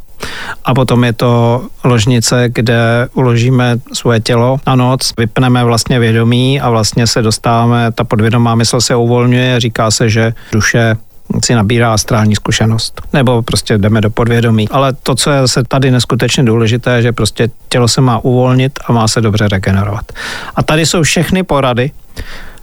[0.65, 6.69] a potom je to ložnice, kde uložíme svoje tělo na noc, vypneme vlastně vědomí a
[6.69, 10.97] vlastně se dostáváme, ta podvědomá mysl se uvolňuje, říká se, že duše
[11.45, 13.01] si nabírá astrální zkušenost.
[13.13, 14.69] Nebo prostě jdeme do podvědomí.
[14.69, 18.79] Ale to, co je se tady neskutečně důležité, je, že prostě tělo se má uvolnit
[18.85, 20.11] a má se dobře regenerovat.
[20.55, 21.91] A tady jsou všechny porady,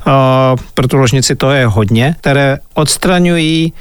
[0.07, 0.13] uh,
[0.75, 3.73] pro tu ložnici to je hodně, které odstraňují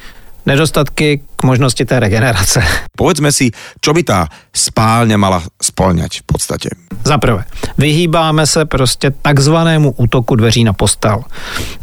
[0.46, 2.64] nedostatky k možnosti té regenerace.
[2.98, 3.52] Povedzme si,
[3.84, 6.70] čo by tá spálňa mala spolňať v podstate?
[7.04, 7.44] Za prvé,
[7.78, 11.22] vyhýbáme se prostě takzvanému útoku dveří na postel.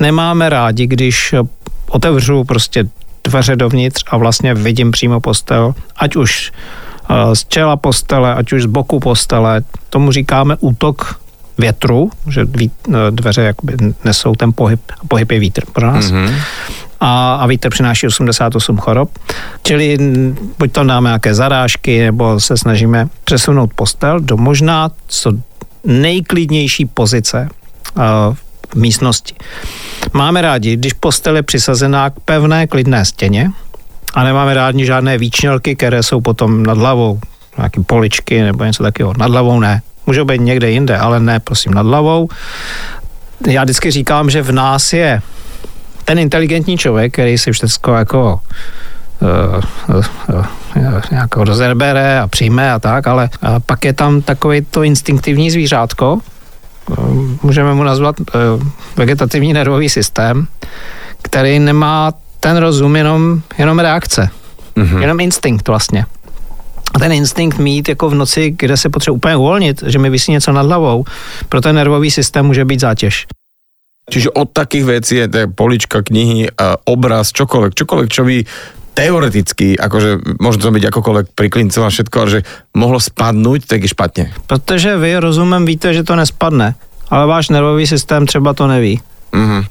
[0.00, 1.34] Nemáme rádi, když
[1.88, 2.84] otevřu prostě
[3.24, 6.52] dveře dovnitř a vlastně vidím přímo postel, ať už
[7.10, 9.62] eh, z čela postele, ať už z boku postele.
[9.90, 11.20] Tomu říkáme útok
[11.58, 12.68] větru, že eh,
[13.10, 16.04] dveře jakoby nesou ten pohyb, pohyb je vítr pro nás.
[16.04, 16.34] Mm-hmm.
[17.00, 19.10] A, a vítr přináší 88 chorob.
[19.62, 19.98] Čili
[20.58, 25.32] buď to dáme nějaké zarážky, nebo se snažíme přesunout postel do možná co
[25.84, 27.48] nejklidnější pozice
[27.96, 28.02] uh,
[28.34, 28.43] v
[28.74, 29.34] místnosti.
[30.12, 33.50] Máme rádi, když postel je přisazená k pevné klidné stěně
[34.14, 37.20] a nemáme rádi žádné výčnělky, které jsou potom nad hlavou,
[37.56, 39.14] nějaké poličky nebo něco takového.
[39.18, 39.82] Nad hlavou ne.
[40.06, 42.28] Můžou být někde jinde, ale ne, prosím, nad hlavou.
[43.46, 45.20] Já vždycky říkám, že v nás je
[46.04, 48.40] ten inteligentní člověk, který si všechno jako
[49.20, 49.96] uh,
[51.36, 53.30] uh, rozerbere a přijme a tak, ale
[53.66, 56.18] pak je tam takový to instinktivní zvířátko,
[57.42, 58.38] můžeme mu nazvat eh,
[58.96, 60.46] vegetativní nervový systém,
[61.22, 64.28] který nemá ten rozum, jenom, jenom reakce.
[64.76, 65.00] Mm-hmm.
[65.00, 66.06] Jenom instinkt vlastně.
[66.94, 70.32] A ten instinkt mít jako v noci, kde se potřebuje úplně uvolnit, že mi vysí
[70.32, 71.04] něco nad hlavou,
[71.48, 73.26] pro ten nervový systém může být zátěž.
[74.10, 76.48] Čiže od takých vecí je polička, knihy,
[76.84, 78.36] obraz, čokoľvek, čokoľvek, čo by
[78.94, 82.40] teoreticky, akože môže to byť akokoľvek priklincová všetko, ale že
[82.78, 84.24] mohlo spadnúť, tak je špatně.
[84.46, 86.74] Protože vy rozumem víte, že to nespadne,
[87.10, 89.00] ale váš nervový systém třeba to neví.
[89.32, 89.62] Mm-hmm.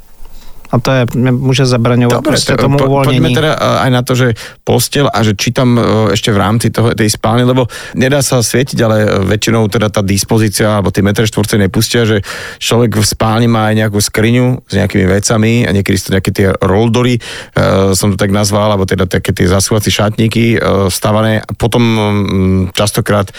[0.74, 3.22] A to je, může zabraňovat Dobre, to- tomu po, uvoľnení.
[3.22, 4.28] poďme teda eh, aj na to, že
[4.66, 8.42] postel a že či tam eh, ešte v rámci toho, tej spálne, lebo nedá sa
[8.42, 12.26] svietiť, ale eh, väčšinou teda tá dispozícia alebo tie metre štvorce nepustia, že
[12.58, 16.32] človek v spálni má aj nejakú skriňu s nejakými vecami a niekedy sú to nejaké
[16.34, 21.46] tie roldory, uh, som to tak nazval, alebo teda také tie zasúvací šatníky uh, stavané.
[21.46, 23.30] A potom mm, častokrát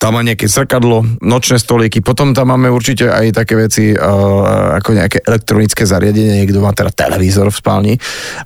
[0.00, 4.96] tam má nejaké zrkadlo, nočné stolíky, potom tam máme určite aj také veci uh, ako
[4.96, 7.94] nejaké elektronické zariadenie, niekto má teda televízor v spálni.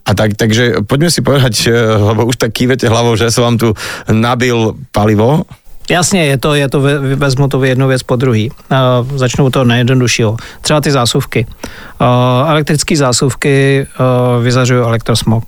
[0.03, 3.57] A tak, takže poďme si povedať, uh, lebo už tak kývete hlavou, že som vám
[3.63, 3.69] tu
[4.11, 5.47] nabil palivo.
[5.91, 8.51] Jasně, je to, je to, ve- vezmu to jednu věc po druhý.
[8.51, 10.37] Uh, začnu toho nejjednoduššího.
[10.61, 11.47] Třeba ty zásuvky.
[12.01, 15.45] Uh, elektrické zásuvky uh, vyzařují elektrosmog.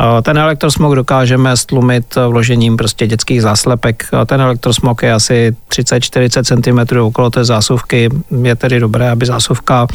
[0.00, 4.06] Uh, Ten elektrosmog dokážeme stlumit uh, vložením prostě dětských záslepek.
[4.12, 8.08] Uh, Ten elektrosmog je asi 30-40 cm okolo té zásuvky.
[8.42, 9.86] Je tedy dobré, aby zásuvka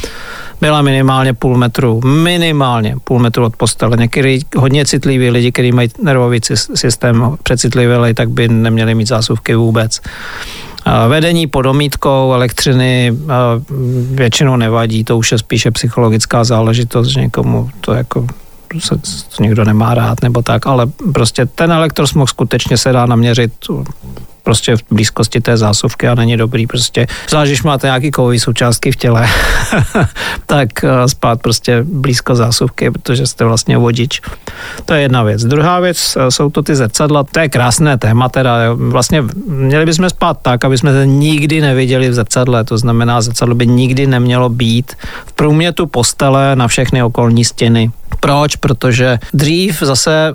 [0.61, 2.01] byla minimálně půl metru.
[2.05, 3.97] Minimálně půl metru od postele.
[3.97, 9.55] Některý hodně citliví lidi, kteří mají nervový sy- systém přecitlivělej, tak by neměli mít zásuvky
[9.55, 10.01] vůbec.
[11.07, 13.17] Vedení pod omítkou elektřiny
[14.11, 18.27] většinou nevadí, to už je spíše psychologická záležitost, že někomu to jako
[18.79, 18.95] se
[19.37, 23.53] to někdo nemá rád nebo tak, ale prostě ten elektrosmog skutečně se dá naměřit
[24.45, 28.91] prostě v blízkosti té zásuvky a není dobrý prostě, zvlášť když máte nějaký kovový součástky
[28.91, 29.27] v těle,
[30.45, 34.21] tak eh, spát prostě blízko zásuvky, protože jste vlastně vodič.
[34.85, 35.45] To je jedna věc.
[35.45, 40.09] Druhá věc eh, jsou to ty zrcadla, to je krásné téma teda, vlastně měli bychom
[40.09, 44.49] spát tak, aby jsme se nikdy neviděli v zrcadle, to znamená zrcadlo by nikdy nemělo
[44.49, 44.93] být
[45.25, 47.91] v průmětu postele na všechny okolní stěny.
[48.19, 48.55] Proč?
[48.55, 50.33] Protože dřív zase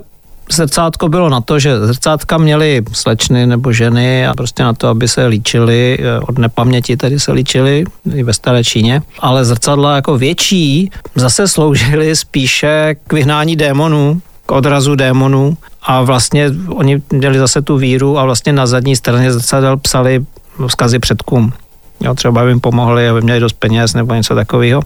[0.53, 5.07] zrcátko bylo na to, že zrcátka měly slečny nebo ženy a prostě na to, aby
[5.07, 7.83] se líčili, eh, od nepaměti tedy se líčili
[8.13, 14.51] i ve staré Číně, ale zrcadla jako větší zase sloužily spíše k vyhnání démonů, k
[14.51, 19.77] odrazu démonů a vlastně oni měli zase tu víru a vlastně na zadní straně zrcadel
[19.77, 20.25] psali
[20.67, 21.53] vzkazy předkům.
[21.99, 24.81] Jo, třeba by jim pomohli, aby měli dost peněz nebo něco takového.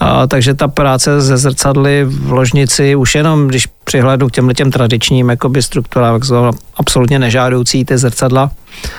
[0.00, 4.70] A, takže ta práce ze zrcadly v ložnici, už jenom když přihlédnu k těm těm
[4.70, 8.50] tradičním jakoby strukturám, jsou absolutně nežádoucí ty zrcadla.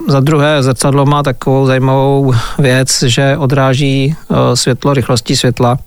[0.08, 5.78] Za druhé, zrcadlo má takovou zajímavou věc, že odráží uh, světlo rychlostí světla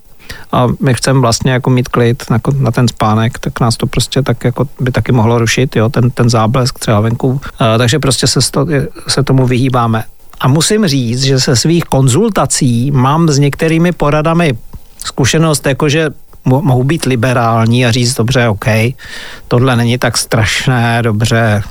[0.53, 4.23] a my chceme vlastně jako mít klid na, na ten spánek, tak nás to prostě
[4.23, 7.29] tak jako by taky mohlo rušit, jo, ten, ten záblesk třeba venku.
[7.29, 7.39] Uh,
[7.79, 8.67] takže prostě se, sto,
[9.09, 10.05] se tomu vyhýbáme.
[10.41, 14.59] A musím říct, že se svých konzultací mám s některými poradami
[15.05, 16.09] zkušenost, jakože
[16.47, 18.67] mo- mohu být liberální a říct, dobře, OK,
[19.49, 21.63] tohle není tak strašné, dobře,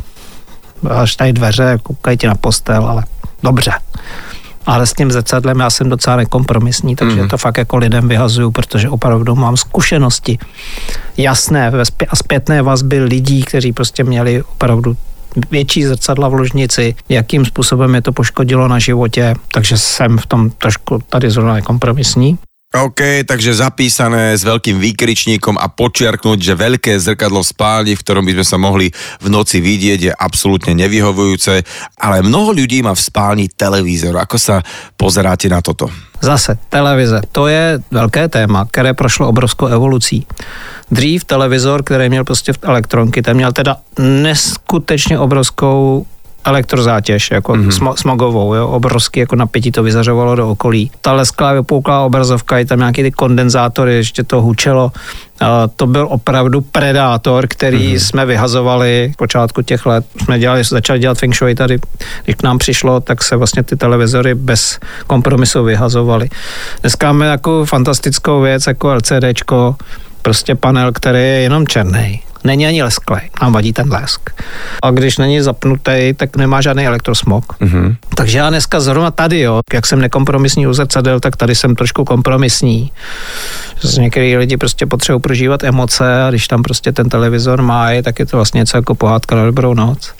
[0.89, 3.03] až tady dveře, koukají ti na postel, ale
[3.43, 3.71] dobře.
[4.65, 7.27] Ale s tím zrcadlem já jsem docela nekompromisní, takže mm.
[7.27, 10.37] to fakt jako lidem vyhazuju, protože opravdu mám zkušenosti
[11.17, 11.71] jasné
[12.09, 14.97] a zpětné vazby lidí, kteří prostě měli opravdu
[15.51, 20.49] větší zrcadla v ložnici, jakým způsobem je to poškodilo na životě, takže jsem v tom
[20.49, 22.37] trošku tady zrovna nekompromisní.
[22.69, 28.21] OK, takže zapísané s veľkým výkričníkom a počiarknúť, že veľké zrkadlo v spálni, v ktorom
[28.21, 28.93] by sme sa mohli
[29.25, 31.65] v noci vidieť, je absolútne nevyhovujúce,
[31.97, 34.21] ale mnoho ľudí má v spálni televízor.
[34.21, 34.61] Ako sa
[34.93, 35.89] pozeráte na toto?
[36.21, 40.29] Zase, televize, to je velké téma, které prošlo obrovskou evolucí.
[40.93, 46.05] Dřív televizor, který měl prostě elektronky, ten měl teda neskutečně obrovskou
[46.43, 47.69] elektrozátěž, jako mm-hmm.
[47.69, 50.91] smo, smogovou, jo, obrovský jako napětí to vyzařovalo do okolí.
[51.01, 54.91] Ta lesklá vypouklá obrazovka, je tam nějaký ty kondenzátory, ještě to hučelo.
[55.41, 57.99] Uh, to byl opravdu predátor, který mm-hmm.
[57.99, 60.05] jsme vyhazovali v počátku těch let.
[60.23, 61.79] Jsme dělali, začali dělat feng shui tady,
[62.23, 66.29] když k nám přišlo, tak se vlastně ty televizory bez kompromisu vyhazovaly.
[66.81, 69.75] Dneska máme jako fantastickou věc, jako LCDčko,
[70.21, 72.21] prostě panel, který je jenom černý.
[72.43, 74.29] Není ani lesklej, nám vadí ten lesk.
[74.83, 77.45] A když není zapnutý, tak nemá žádný elektrosmog.
[77.59, 77.95] Mm-hmm.
[78.15, 82.05] Takže já dneska zrovna tady, jo, jak jsem nekompromisní u zrcadel, tak tady jsem trošku
[82.05, 82.91] kompromisní.
[83.93, 88.19] Že některý lidi prostě potřebují prožívat emoce a když tam prostě ten televizor má, tak
[88.19, 90.13] je to vlastně něco jako pohádka na dobrou noc.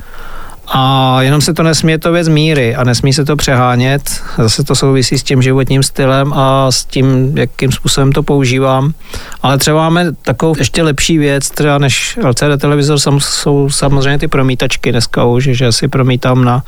[0.72, 4.02] A jenom se to nesmí, je to věc míry a nesmí se to přehánět.
[4.38, 8.94] Zase to souvisí s tím životním stylem a s tím, jakým způsobem to používám.
[9.42, 14.28] Ale třeba máme takovou ještě lepší věc, třeba než LCD televizor, sam, jsou samozřejmě ty
[14.28, 16.64] promítačky dneska už, že si promítám na,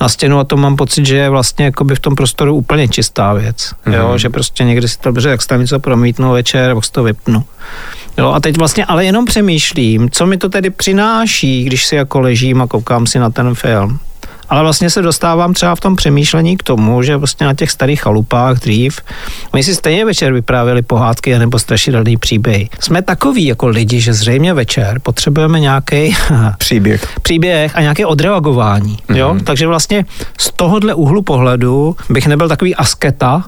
[0.00, 3.32] na stěnu a to mám pocit, že je vlastně jakoby v tom prostoru úplně čistá
[3.32, 3.56] věc.
[3.56, 3.94] Mm-hmm.
[3.94, 7.02] Jo, že prostě někdy si to dobře, jak tam něco promítnu večer, nebo si to
[7.02, 7.44] vypnu.
[8.20, 12.20] Jo, a teď vlastně ale jenom přemýšlím, co mi to tedy přináší, když si jako
[12.20, 13.98] ležím a koukám si na ten film.
[14.48, 18.00] Ale vlastně se dostávám třeba v tom přemýšlení k tomu, že vlastně na těch starých
[18.02, 19.00] chalupách dřív,
[19.54, 22.68] my si stejně večer vyprávěli pohádky nebo strašidelný příběhy.
[22.80, 26.16] Jsme takový jako lidi, že zřejmě večer potřebujeme nějaký
[26.58, 27.08] Příběh.
[27.22, 28.98] příběh a nějaké odreagování.
[29.14, 29.34] Jo?
[29.34, 29.44] Mhm.
[29.44, 30.04] Takže vlastně
[30.38, 33.44] z tohohle úhlu pohledu bych nebyl takový asketa,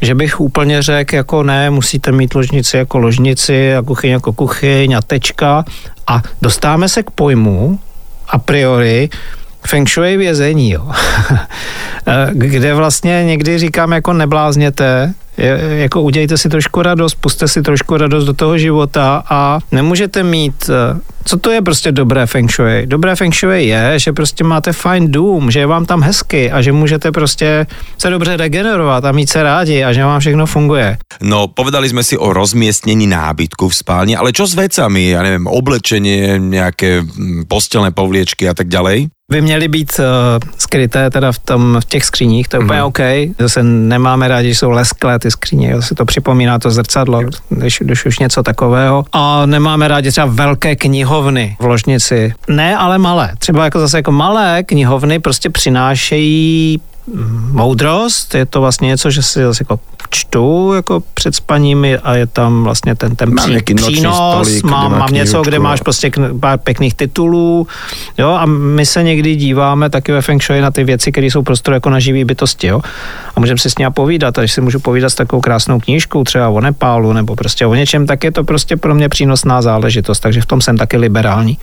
[0.00, 4.92] že bych úplně řekl, jako ne, musíte mít ložnici jako ložnici a kuchyň jako kuchyň
[4.96, 5.64] a tečka.
[6.06, 7.78] A dostáváme se k pojmu
[8.28, 9.08] a priori
[9.66, 10.90] feng shui vězení, jo.
[12.08, 15.14] Eh, kde vlastně někdy říkám jako neblázněte,
[15.68, 20.70] jako udějte si trošku radost, puste si trošku radost do toho života a nemůžete mít,
[20.70, 22.86] eh, co to je prostě dobré feng shui?
[22.86, 26.62] Dobré feng shui je, že prostě máte fajn dům, že je vám tam hezky a
[26.62, 27.66] že můžete prostě
[27.98, 30.98] se dobře regenerovat a mít se rádi a že vám všechno funguje.
[31.20, 35.16] No, povedali sme si o rozmiestnení nábytku v spálni, ale čo s vecami?
[35.16, 39.15] Ja neviem, oblečenie, nejaké mm, postelné povliečky a tak ďalej?
[39.30, 40.04] By měly být uh,
[40.58, 42.98] skryté teda v, tom, v těch skříních, to je úplně OK.
[43.38, 47.78] Zase nemáme rádi, že jsou lesklé ty skříně, jo, se to připomíná to zrcadlo, když,
[47.80, 49.04] když už něco takového.
[49.12, 52.34] A nemáme rádi třeba velké knihovny v ložnici.
[52.48, 53.32] Ne, ale malé.
[53.38, 56.80] Třeba jako zase jako malé knihovny prostě přinášejí
[57.14, 62.14] mm, moudrost, je to vlastně něco, že si zase jako čtu jako před spaním a
[62.14, 65.58] je tam vlastně ten, ten Mám pří, přínos, stolík, kde mám, má mám něco, kde
[65.58, 67.66] máš prostě pár pěkných titulů,
[68.18, 71.42] jo, a my se někdy díváme taky ve Feng Shui na ty věci, které jsou
[71.42, 72.80] prostě jako na živý bytosti, jo,
[73.36, 76.24] a můžeme si s ní povídat, a když si můžu povídat s takovou krásnou knížkou,
[76.24, 80.20] třeba o Nepálu, nebo prostě o něčem, tak je to prostě pro mě přínosná záležitost,
[80.20, 81.58] takže v tom jsem taky liberální.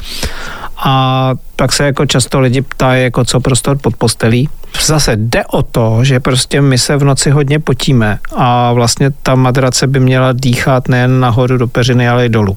[0.78, 4.50] A tak se jako často lidi ptají, jako co prostor pod postelí.
[4.82, 9.36] Zase jde o to, že prostě my se v noci hodně potíme a vlastně ta
[9.36, 12.56] madrace by měla dýchat nejen nahoru do peřiny, ale i dolů.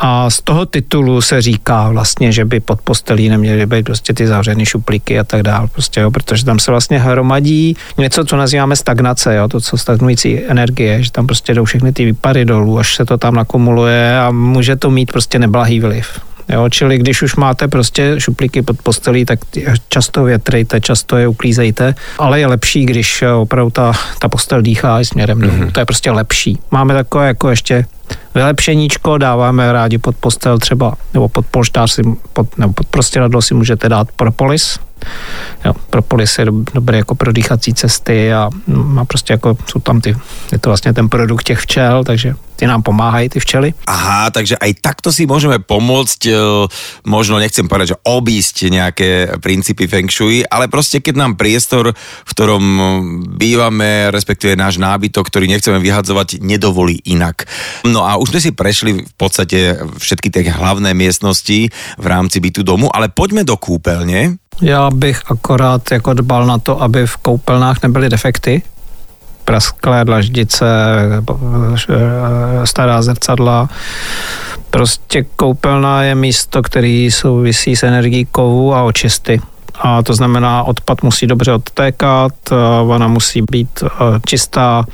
[0.00, 4.26] A z toho titulu se říká vlastně, že by pod postelí neměly být prostě ty
[4.26, 8.76] zavřené šuplíky a tak dále, prostě, jo, protože tam se vlastně hromadí něco, co nazýváme
[8.76, 12.96] stagnace, jo, to, co stagnující energie, že tam prostě jdou všechny ty výpary dolů, až
[12.96, 16.20] se to tam nakumuluje a může to mít prostě neblahý vliv.
[16.48, 19.38] Jo, čili když už máte prostě šuplíky pod postelí, tak
[19.88, 25.00] často větrejte, často je uklízejte, ale je lepší, když eh, opravdu ta, ta postel dýchá
[25.00, 25.52] i směrem dolů.
[25.52, 25.72] Mm-hmm.
[25.72, 26.58] To je prostě lepší.
[26.70, 27.84] Máme takové jako ještě
[28.34, 33.54] vylepšeníčko, dáváme rádi pod postel třeba, nebo pod polštář si, pod, nebo pod prostěradlo si
[33.54, 34.78] můžete dát propolis.
[35.64, 40.00] Jo, propolis je dob, dobrý jako pro dýchací cesty a má prostě jako, jsou tam
[40.00, 40.16] ty,
[40.52, 43.74] je to vlastně ten produkt těch včel, takže ty nám pomáhají, ty včely.
[43.86, 46.34] Aha, takže aj takto si môžeme pomôcť, e,
[47.04, 49.10] možno nechcem povedať, že obísť nejaké
[49.44, 51.92] princípy Feng Shui, ale proste keď nám priestor,
[52.24, 52.64] v ktorom
[53.36, 57.44] bývame, respektíve náš nábytok, ktorý nechceme vyhadzovať, nedovolí inak.
[57.84, 61.68] No a už sme si prešli v podstate všetky tie hlavné miestnosti
[62.00, 64.40] v rámci bytu domu, ale poďme do kúpeľne.
[64.62, 68.62] Já bych akorát jako dbal na to, aby v koupelnách nebyly defekty,
[69.44, 70.66] prasklé dlaždice,
[72.64, 73.68] stará zrcadla.
[74.70, 79.40] Prostě koupelna je místo, který souvisí s energií kovu a očisty.
[79.80, 82.32] A to znamená, odpad musí dobře odtékat,
[82.86, 83.88] ona musí být eh,
[84.26, 84.84] čistá,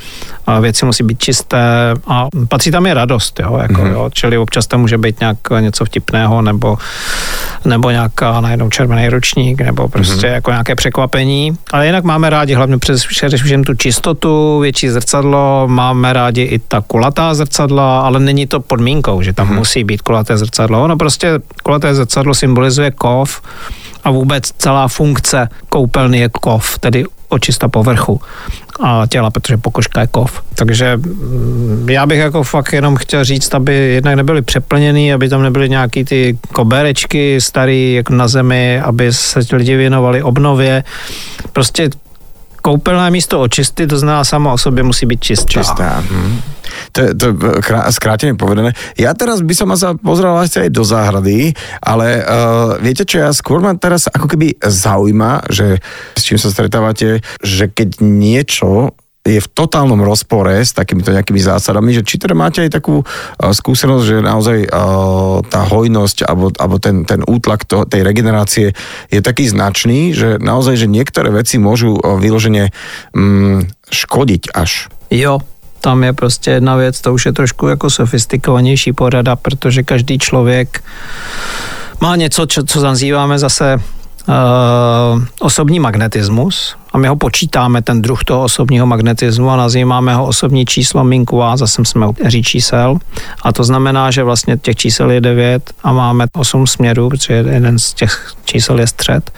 [0.47, 3.93] a věci musí být čisté a patří tam i radost, jo, jako, mm-hmm.
[3.93, 6.79] jo, čili občas tam může být nějak něco vtipného nebo,
[7.65, 10.33] nebo nějaká najednou červený ročník nebo prostě mm-hmm.
[10.33, 11.53] jako nějaké překvapení.
[11.73, 16.81] Ale jinak máme rádi hlavně přes především tu čistotu, větší zrcadlo, máme rádi i ta
[16.87, 19.57] kulatá zrcadla, ale není to podmínkou, že tam mm-hmm.
[19.57, 20.85] musí být kulaté zrcadlo.
[20.85, 23.43] Ono prostě kulaté zrcadlo symbolizuje kov,
[24.05, 28.21] a vůbec celá funkce koupelny je kov, tedy očista povrchu
[28.81, 30.43] a těla, protože pokožka je kov.
[30.55, 35.43] Takže mm, já bych jako fakt jenom chtěl říct, aby jednak nebyly přeplněný, aby tam
[35.43, 40.85] nebyly nějaký ty koberečky starý jako na zemi, aby se lidi věnovali obnově.
[41.53, 41.91] Prostě
[42.63, 45.61] koupelná místo očisty, to znamená sama o sobě musí být čistá.
[45.61, 46.05] Čistá.
[46.11, 46.41] Hm.
[46.93, 47.33] To je, to je
[47.65, 48.77] krá- skrátene povedané.
[49.01, 53.33] Ja teraz by som sa pozrel asi aj do záhrady, ale uh, viete čo, ja
[53.33, 55.81] skôr ma teraz ako keby zaujíma, že
[56.13, 61.95] s čím sa stretávate, že keď niečo je v totálnom rozpore s takýmito nejakými zásadami,
[61.95, 63.07] že či teda máte aj takú uh,
[63.55, 68.75] skúsenosť, že naozaj uh, tá hojnosť alebo, alebo ten, ten útlak to, tej regenerácie
[69.15, 72.75] je taký značný, že naozaj, že niektoré veci môžu uh, vyložene
[73.15, 74.91] um, škodiť až.
[75.13, 75.39] Jo,
[75.83, 80.85] tam je prostě jedna věc, to už je trošku jako sofistikovanější porada, protože každý člověk
[82.01, 88.25] má něco, čo, co nazýváme zase uh, osobní magnetismus a my ho počítáme, ten druh
[88.25, 92.97] toho osobního magnetismu a nazýváme ho osobní číslo minku a zase jsme u hří čísel.
[93.43, 97.79] A to znamená, že vlastně těch čísel je devět a máme osm směrů, protože jeden
[97.79, 99.31] z těch čísel je střed.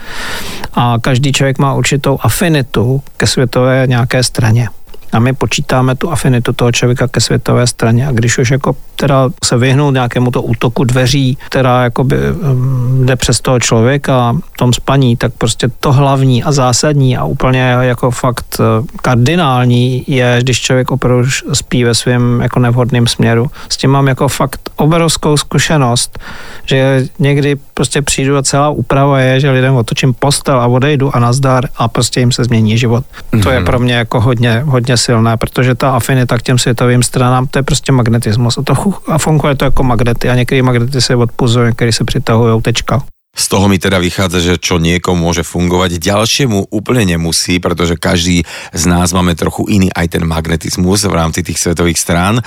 [0.74, 4.68] A každý člověk má určitou afinitu ke světové nějaké straně
[5.14, 9.28] a my počítáme tu afinitu toho člověka ke světové straně a když už jako teda
[9.44, 14.72] se vyhnout nějakému to útoku dveří, která jakoby um, jde přes toho člověka v tom
[14.72, 20.60] spaní, tak prostě to hlavní a zásadní a úplně jako fakt uh, kardinální je, když
[20.60, 23.50] člověk opravdu spí ve svém jako nevhodném směru.
[23.68, 26.18] S tím mám jako fakt obrovskou zkušenost,
[26.64, 31.18] že někdy prostě přijdu a celá úprava je, že lidem otočím postel a odejdu a
[31.18, 33.04] nazdar a prostě jim se změní život.
[33.04, 33.42] Mm-hmm.
[33.42, 33.66] To je mhm.
[33.66, 37.62] pro mě jako hodně, hodně silné, protože ta afinita k těm světovým stranám, to je
[37.62, 38.58] prostě magnetismus.
[38.58, 38.74] A, to,
[39.08, 43.02] a funguje to jako magnety a některé magnety se odpuzují, některé se přitahují, tečka.
[43.34, 48.46] Z toho mi teda vychádza, že čo niekomu môže fungovať, ďalšiemu úplne nemusí, pretože každý
[48.70, 52.38] z nás máme trochu iný aj ten magnetizmus v rámci tých svetových strán.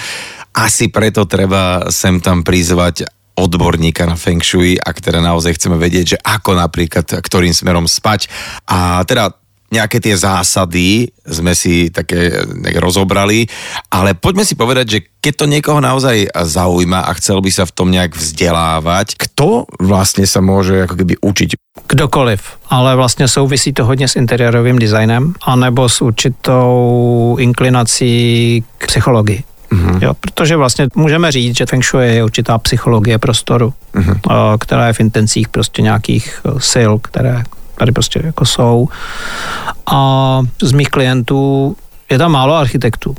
[0.55, 3.03] Asi preto treba sem tam prizvať
[3.35, 8.31] odborníka na Feng Shui, ak teda naozaj chceme vedieť, že ako napríklad, ktorým smerom spať.
[8.71, 9.35] A teda
[9.67, 12.31] nejaké tie zásady sme si také
[12.79, 13.47] rozobrali,
[13.91, 17.75] ale poďme si povedať, že keď to niekoho naozaj zaujíma a chcel by sa v
[17.75, 21.49] tom nejak vzdelávať, kto vlastne sa môže ako keby učiť?
[21.87, 29.43] Kdokoliv, ale vlastně souvisí to hodně s interiérovým designem anebo s určitou inklinací k psychologii.
[29.71, 30.03] Mm-hmm.
[30.03, 34.57] Jo, protože vlastně můžeme říct, že Feng Shui je určitá psychologie prostoru, mm-hmm.
[34.59, 37.43] která je v intencích prostě nějakých eh, sil, které
[37.77, 38.87] tady prostě jako jsou.
[39.85, 41.75] A z mých klientů
[42.11, 43.15] je tam málo architektů.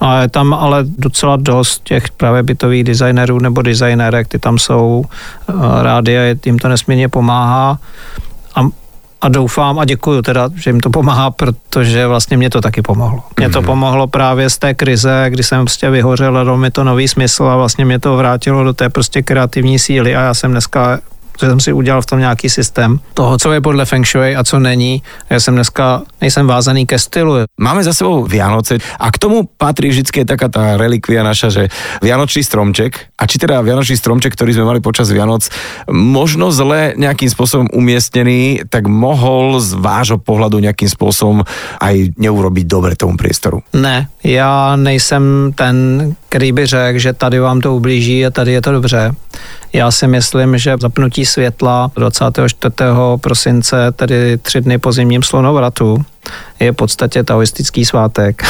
[0.00, 5.04] A je tam ale docela dost těch právě bytových designerů nebo designérek, ty tam jsou
[5.82, 7.78] rádi a jim to nesmírně pomáhá.
[8.54, 8.60] A,
[9.20, 13.22] a doufám a děkuju teda, že jim to pomáhá, protože vlastně mě to taky pomohlo.
[13.38, 13.66] Mě to mhm.
[13.66, 17.56] pomohlo právě z té krize, kdy jsem prostě vyhořel, dalo mi to nový smysl a
[17.56, 20.98] vlastně mě to vrátilo do té prostě kreativní síly a já jsem dneska
[21.40, 24.44] že jsem si udělal v tom nějaký systém toho, co je podle Feng Shui a
[24.44, 25.02] co není.
[25.30, 27.36] Já jsem dneska, nejsem vázaný ke stylu.
[27.60, 31.62] Máme za sebou Vianoce a k tomu patrí vždycky taká tá relikvia naša, že
[32.02, 35.48] Vianočný stromček a či teda Vianočný stromček, ktorý sme mali počas Vianoc,
[35.90, 41.44] možno zle nejakým spôsobom umiestnený, tak mohol z vášho pohľadu nejakým spôsobom
[41.80, 43.64] aj neurobiť dobre tomu priestoru.
[43.76, 45.76] Ne, já nejsem ten,
[46.28, 49.14] který by řekl, že tady vám to ublíží a tady je to dobře.
[49.72, 52.74] Já si myslím, že zapnutí světla 24.
[53.20, 56.04] prosince, tedy tři dny po zimním slunovratu,
[56.60, 58.42] je v podstatě taoistický svátek.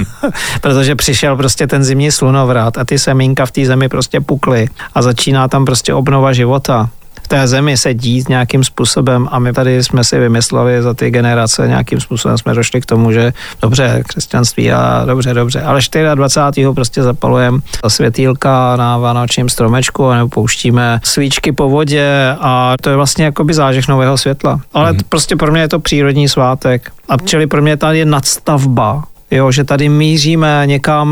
[0.60, 5.02] Protože přišel prostě ten zimní slunovrat a ty semínka v té zemi prostě pukly a
[5.02, 6.90] začíná tam prostě obnova života
[7.24, 11.10] v té zemi se dít nějakým způsobem a my tady jsme si vymysleli za ty
[11.10, 15.80] generace nějakým způsobem jsme došli k tomu, že dobře, křesťanství a dobře, dobře, ale
[16.14, 16.66] 24.
[16.74, 17.58] prostě zapalujeme
[17.88, 23.54] světýlka na vánočním stromečku a nebo pouštíme svíčky po vodě a to je vlastně jakoby
[23.54, 24.60] zážeh nového světla.
[24.74, 24.98] Ale mm.
[25.08, 29.52] prostě pro mě je to přírodní svátek a čili pro mě tady je nadstavba jo,
[29.52, 31.08] že tady míříme někam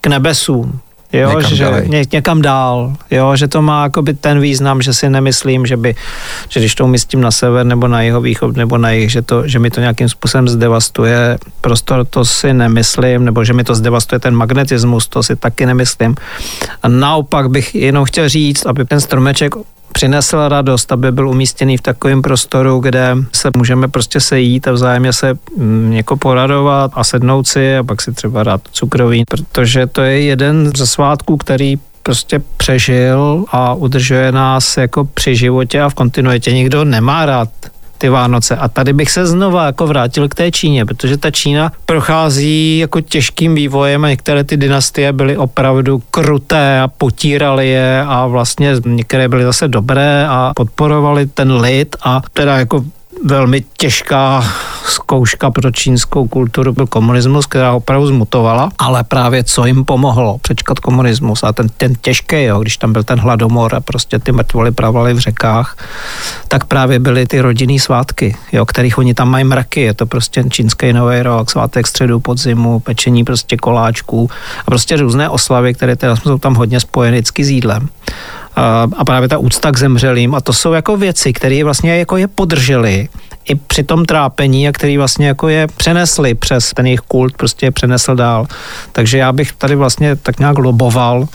[0.00, 0.80] k nebesům,
[1.12, 5.10] jo, někam že ně, někam dál, jo, že to má jakoby ten význam, že si
[5.10, 5.94] nemyslím, že by,
[6.48, 9.48] že když to umístím na sever nebo na jeho východ nebo na jih, že, to,
[9.48, 11.38] že mi to nějakým způsobem zdevastuje.
[11.60, 16.14] Prostor, to si nemyslím, nebo že mi to zdevastuje ten magnetismus, to si taky nemyslím.
[16.82, 19.54] A naopak bych jenom chtěl říct, aby ten stromeček
[19.92, 25.12] přinesl radost, aby byl umístěný v takovém prostoru, kde se můžeme prostě sejít a vzájemně
[25.12, 30.02] se mm, jako poradovat a sednout si a pak si třeba dát cukroví, protože to
[30.02, 35.94] je jeden ze svátků, který prostě přežil a udržuje nás jako při životě a v
[35.94, 36.52] kontinuitě.
[36.52, 37.48] Nikdo nemá rád
[38.00, 38.56] ty Vánoce.
[38.56, 43.00] A tady bych se znova jako vrátil k té Číně, protože ta Čína prochází jako
[43.00, 49.28] těžkým vývojem a některé ty dynastie byly opravdu kruté a potírali je a vlastně některé
[49.28, 52.84] byly zase dobré a podporovali ten lid a teda jako
[53.24, 54.44] velmi těžká
[54.84, 60.78] zkouška pro čínskou kulturu byl komunismus, která opravdu zmutovala, ale právě co jim pomohlo přečkat
[60.78, 61.42] komunismus?
[61.42, 65.14] A ten, ten těžký, jo, když tam byl ten hladomor a prostě ty mrtvoly pravali
[65.14, 65.76] v řekách,
[66.48, 70.44] tak právě byly ty rodinný svátky, jo, kterých oni tam mají mraky, je to prostě
[70.50, 74.30] čínský nový rok, svátek středu, podzimu, pečení prostě koláčků
[74.60, 77.88] a prostě různé oslavy, které teda jsou tam hodně spojeny s jídlem
[78.96, 80.34] a právě ta úcta k zemřelým.
[80.34, 83.08] A to jsou jako věci, které vlastně jako je podržely
[83.48, 87.66] i při tom trápení a který vlastně jako je přenesli přes ten jejich kult, prostě
[87.66, 88.46] je přenesl dál.
[88.92, 91.28] Takže já bych tady vlastně tak nějak loboval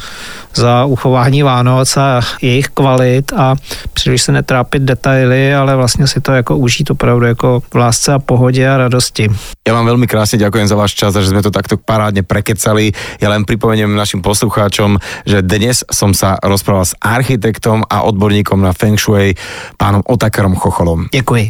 [0.56, 3.56] za uchování Vánoc a jejich kvalit a
[3.93, 8.20] příliš se netrápit detaily, ale vlastně si to jako užít opravdu jako v lásce a
[8.20, 9.28] pohodě a radosti.
[9.66, 12.93] Ja vám veľmi krásne ďakujem za váš čas a že sme to takto parádne prekecali.
[13.18, 18.78] Ja len pripomeniem našim poslucháčom, že dnes som sa rozprával s architektom a odborníkom na
[18.78, 19.34] Feng Shui,
[19.82, 21.10] pánom Otakarom Chocholom.
[21.10, 21.49] Děkuji.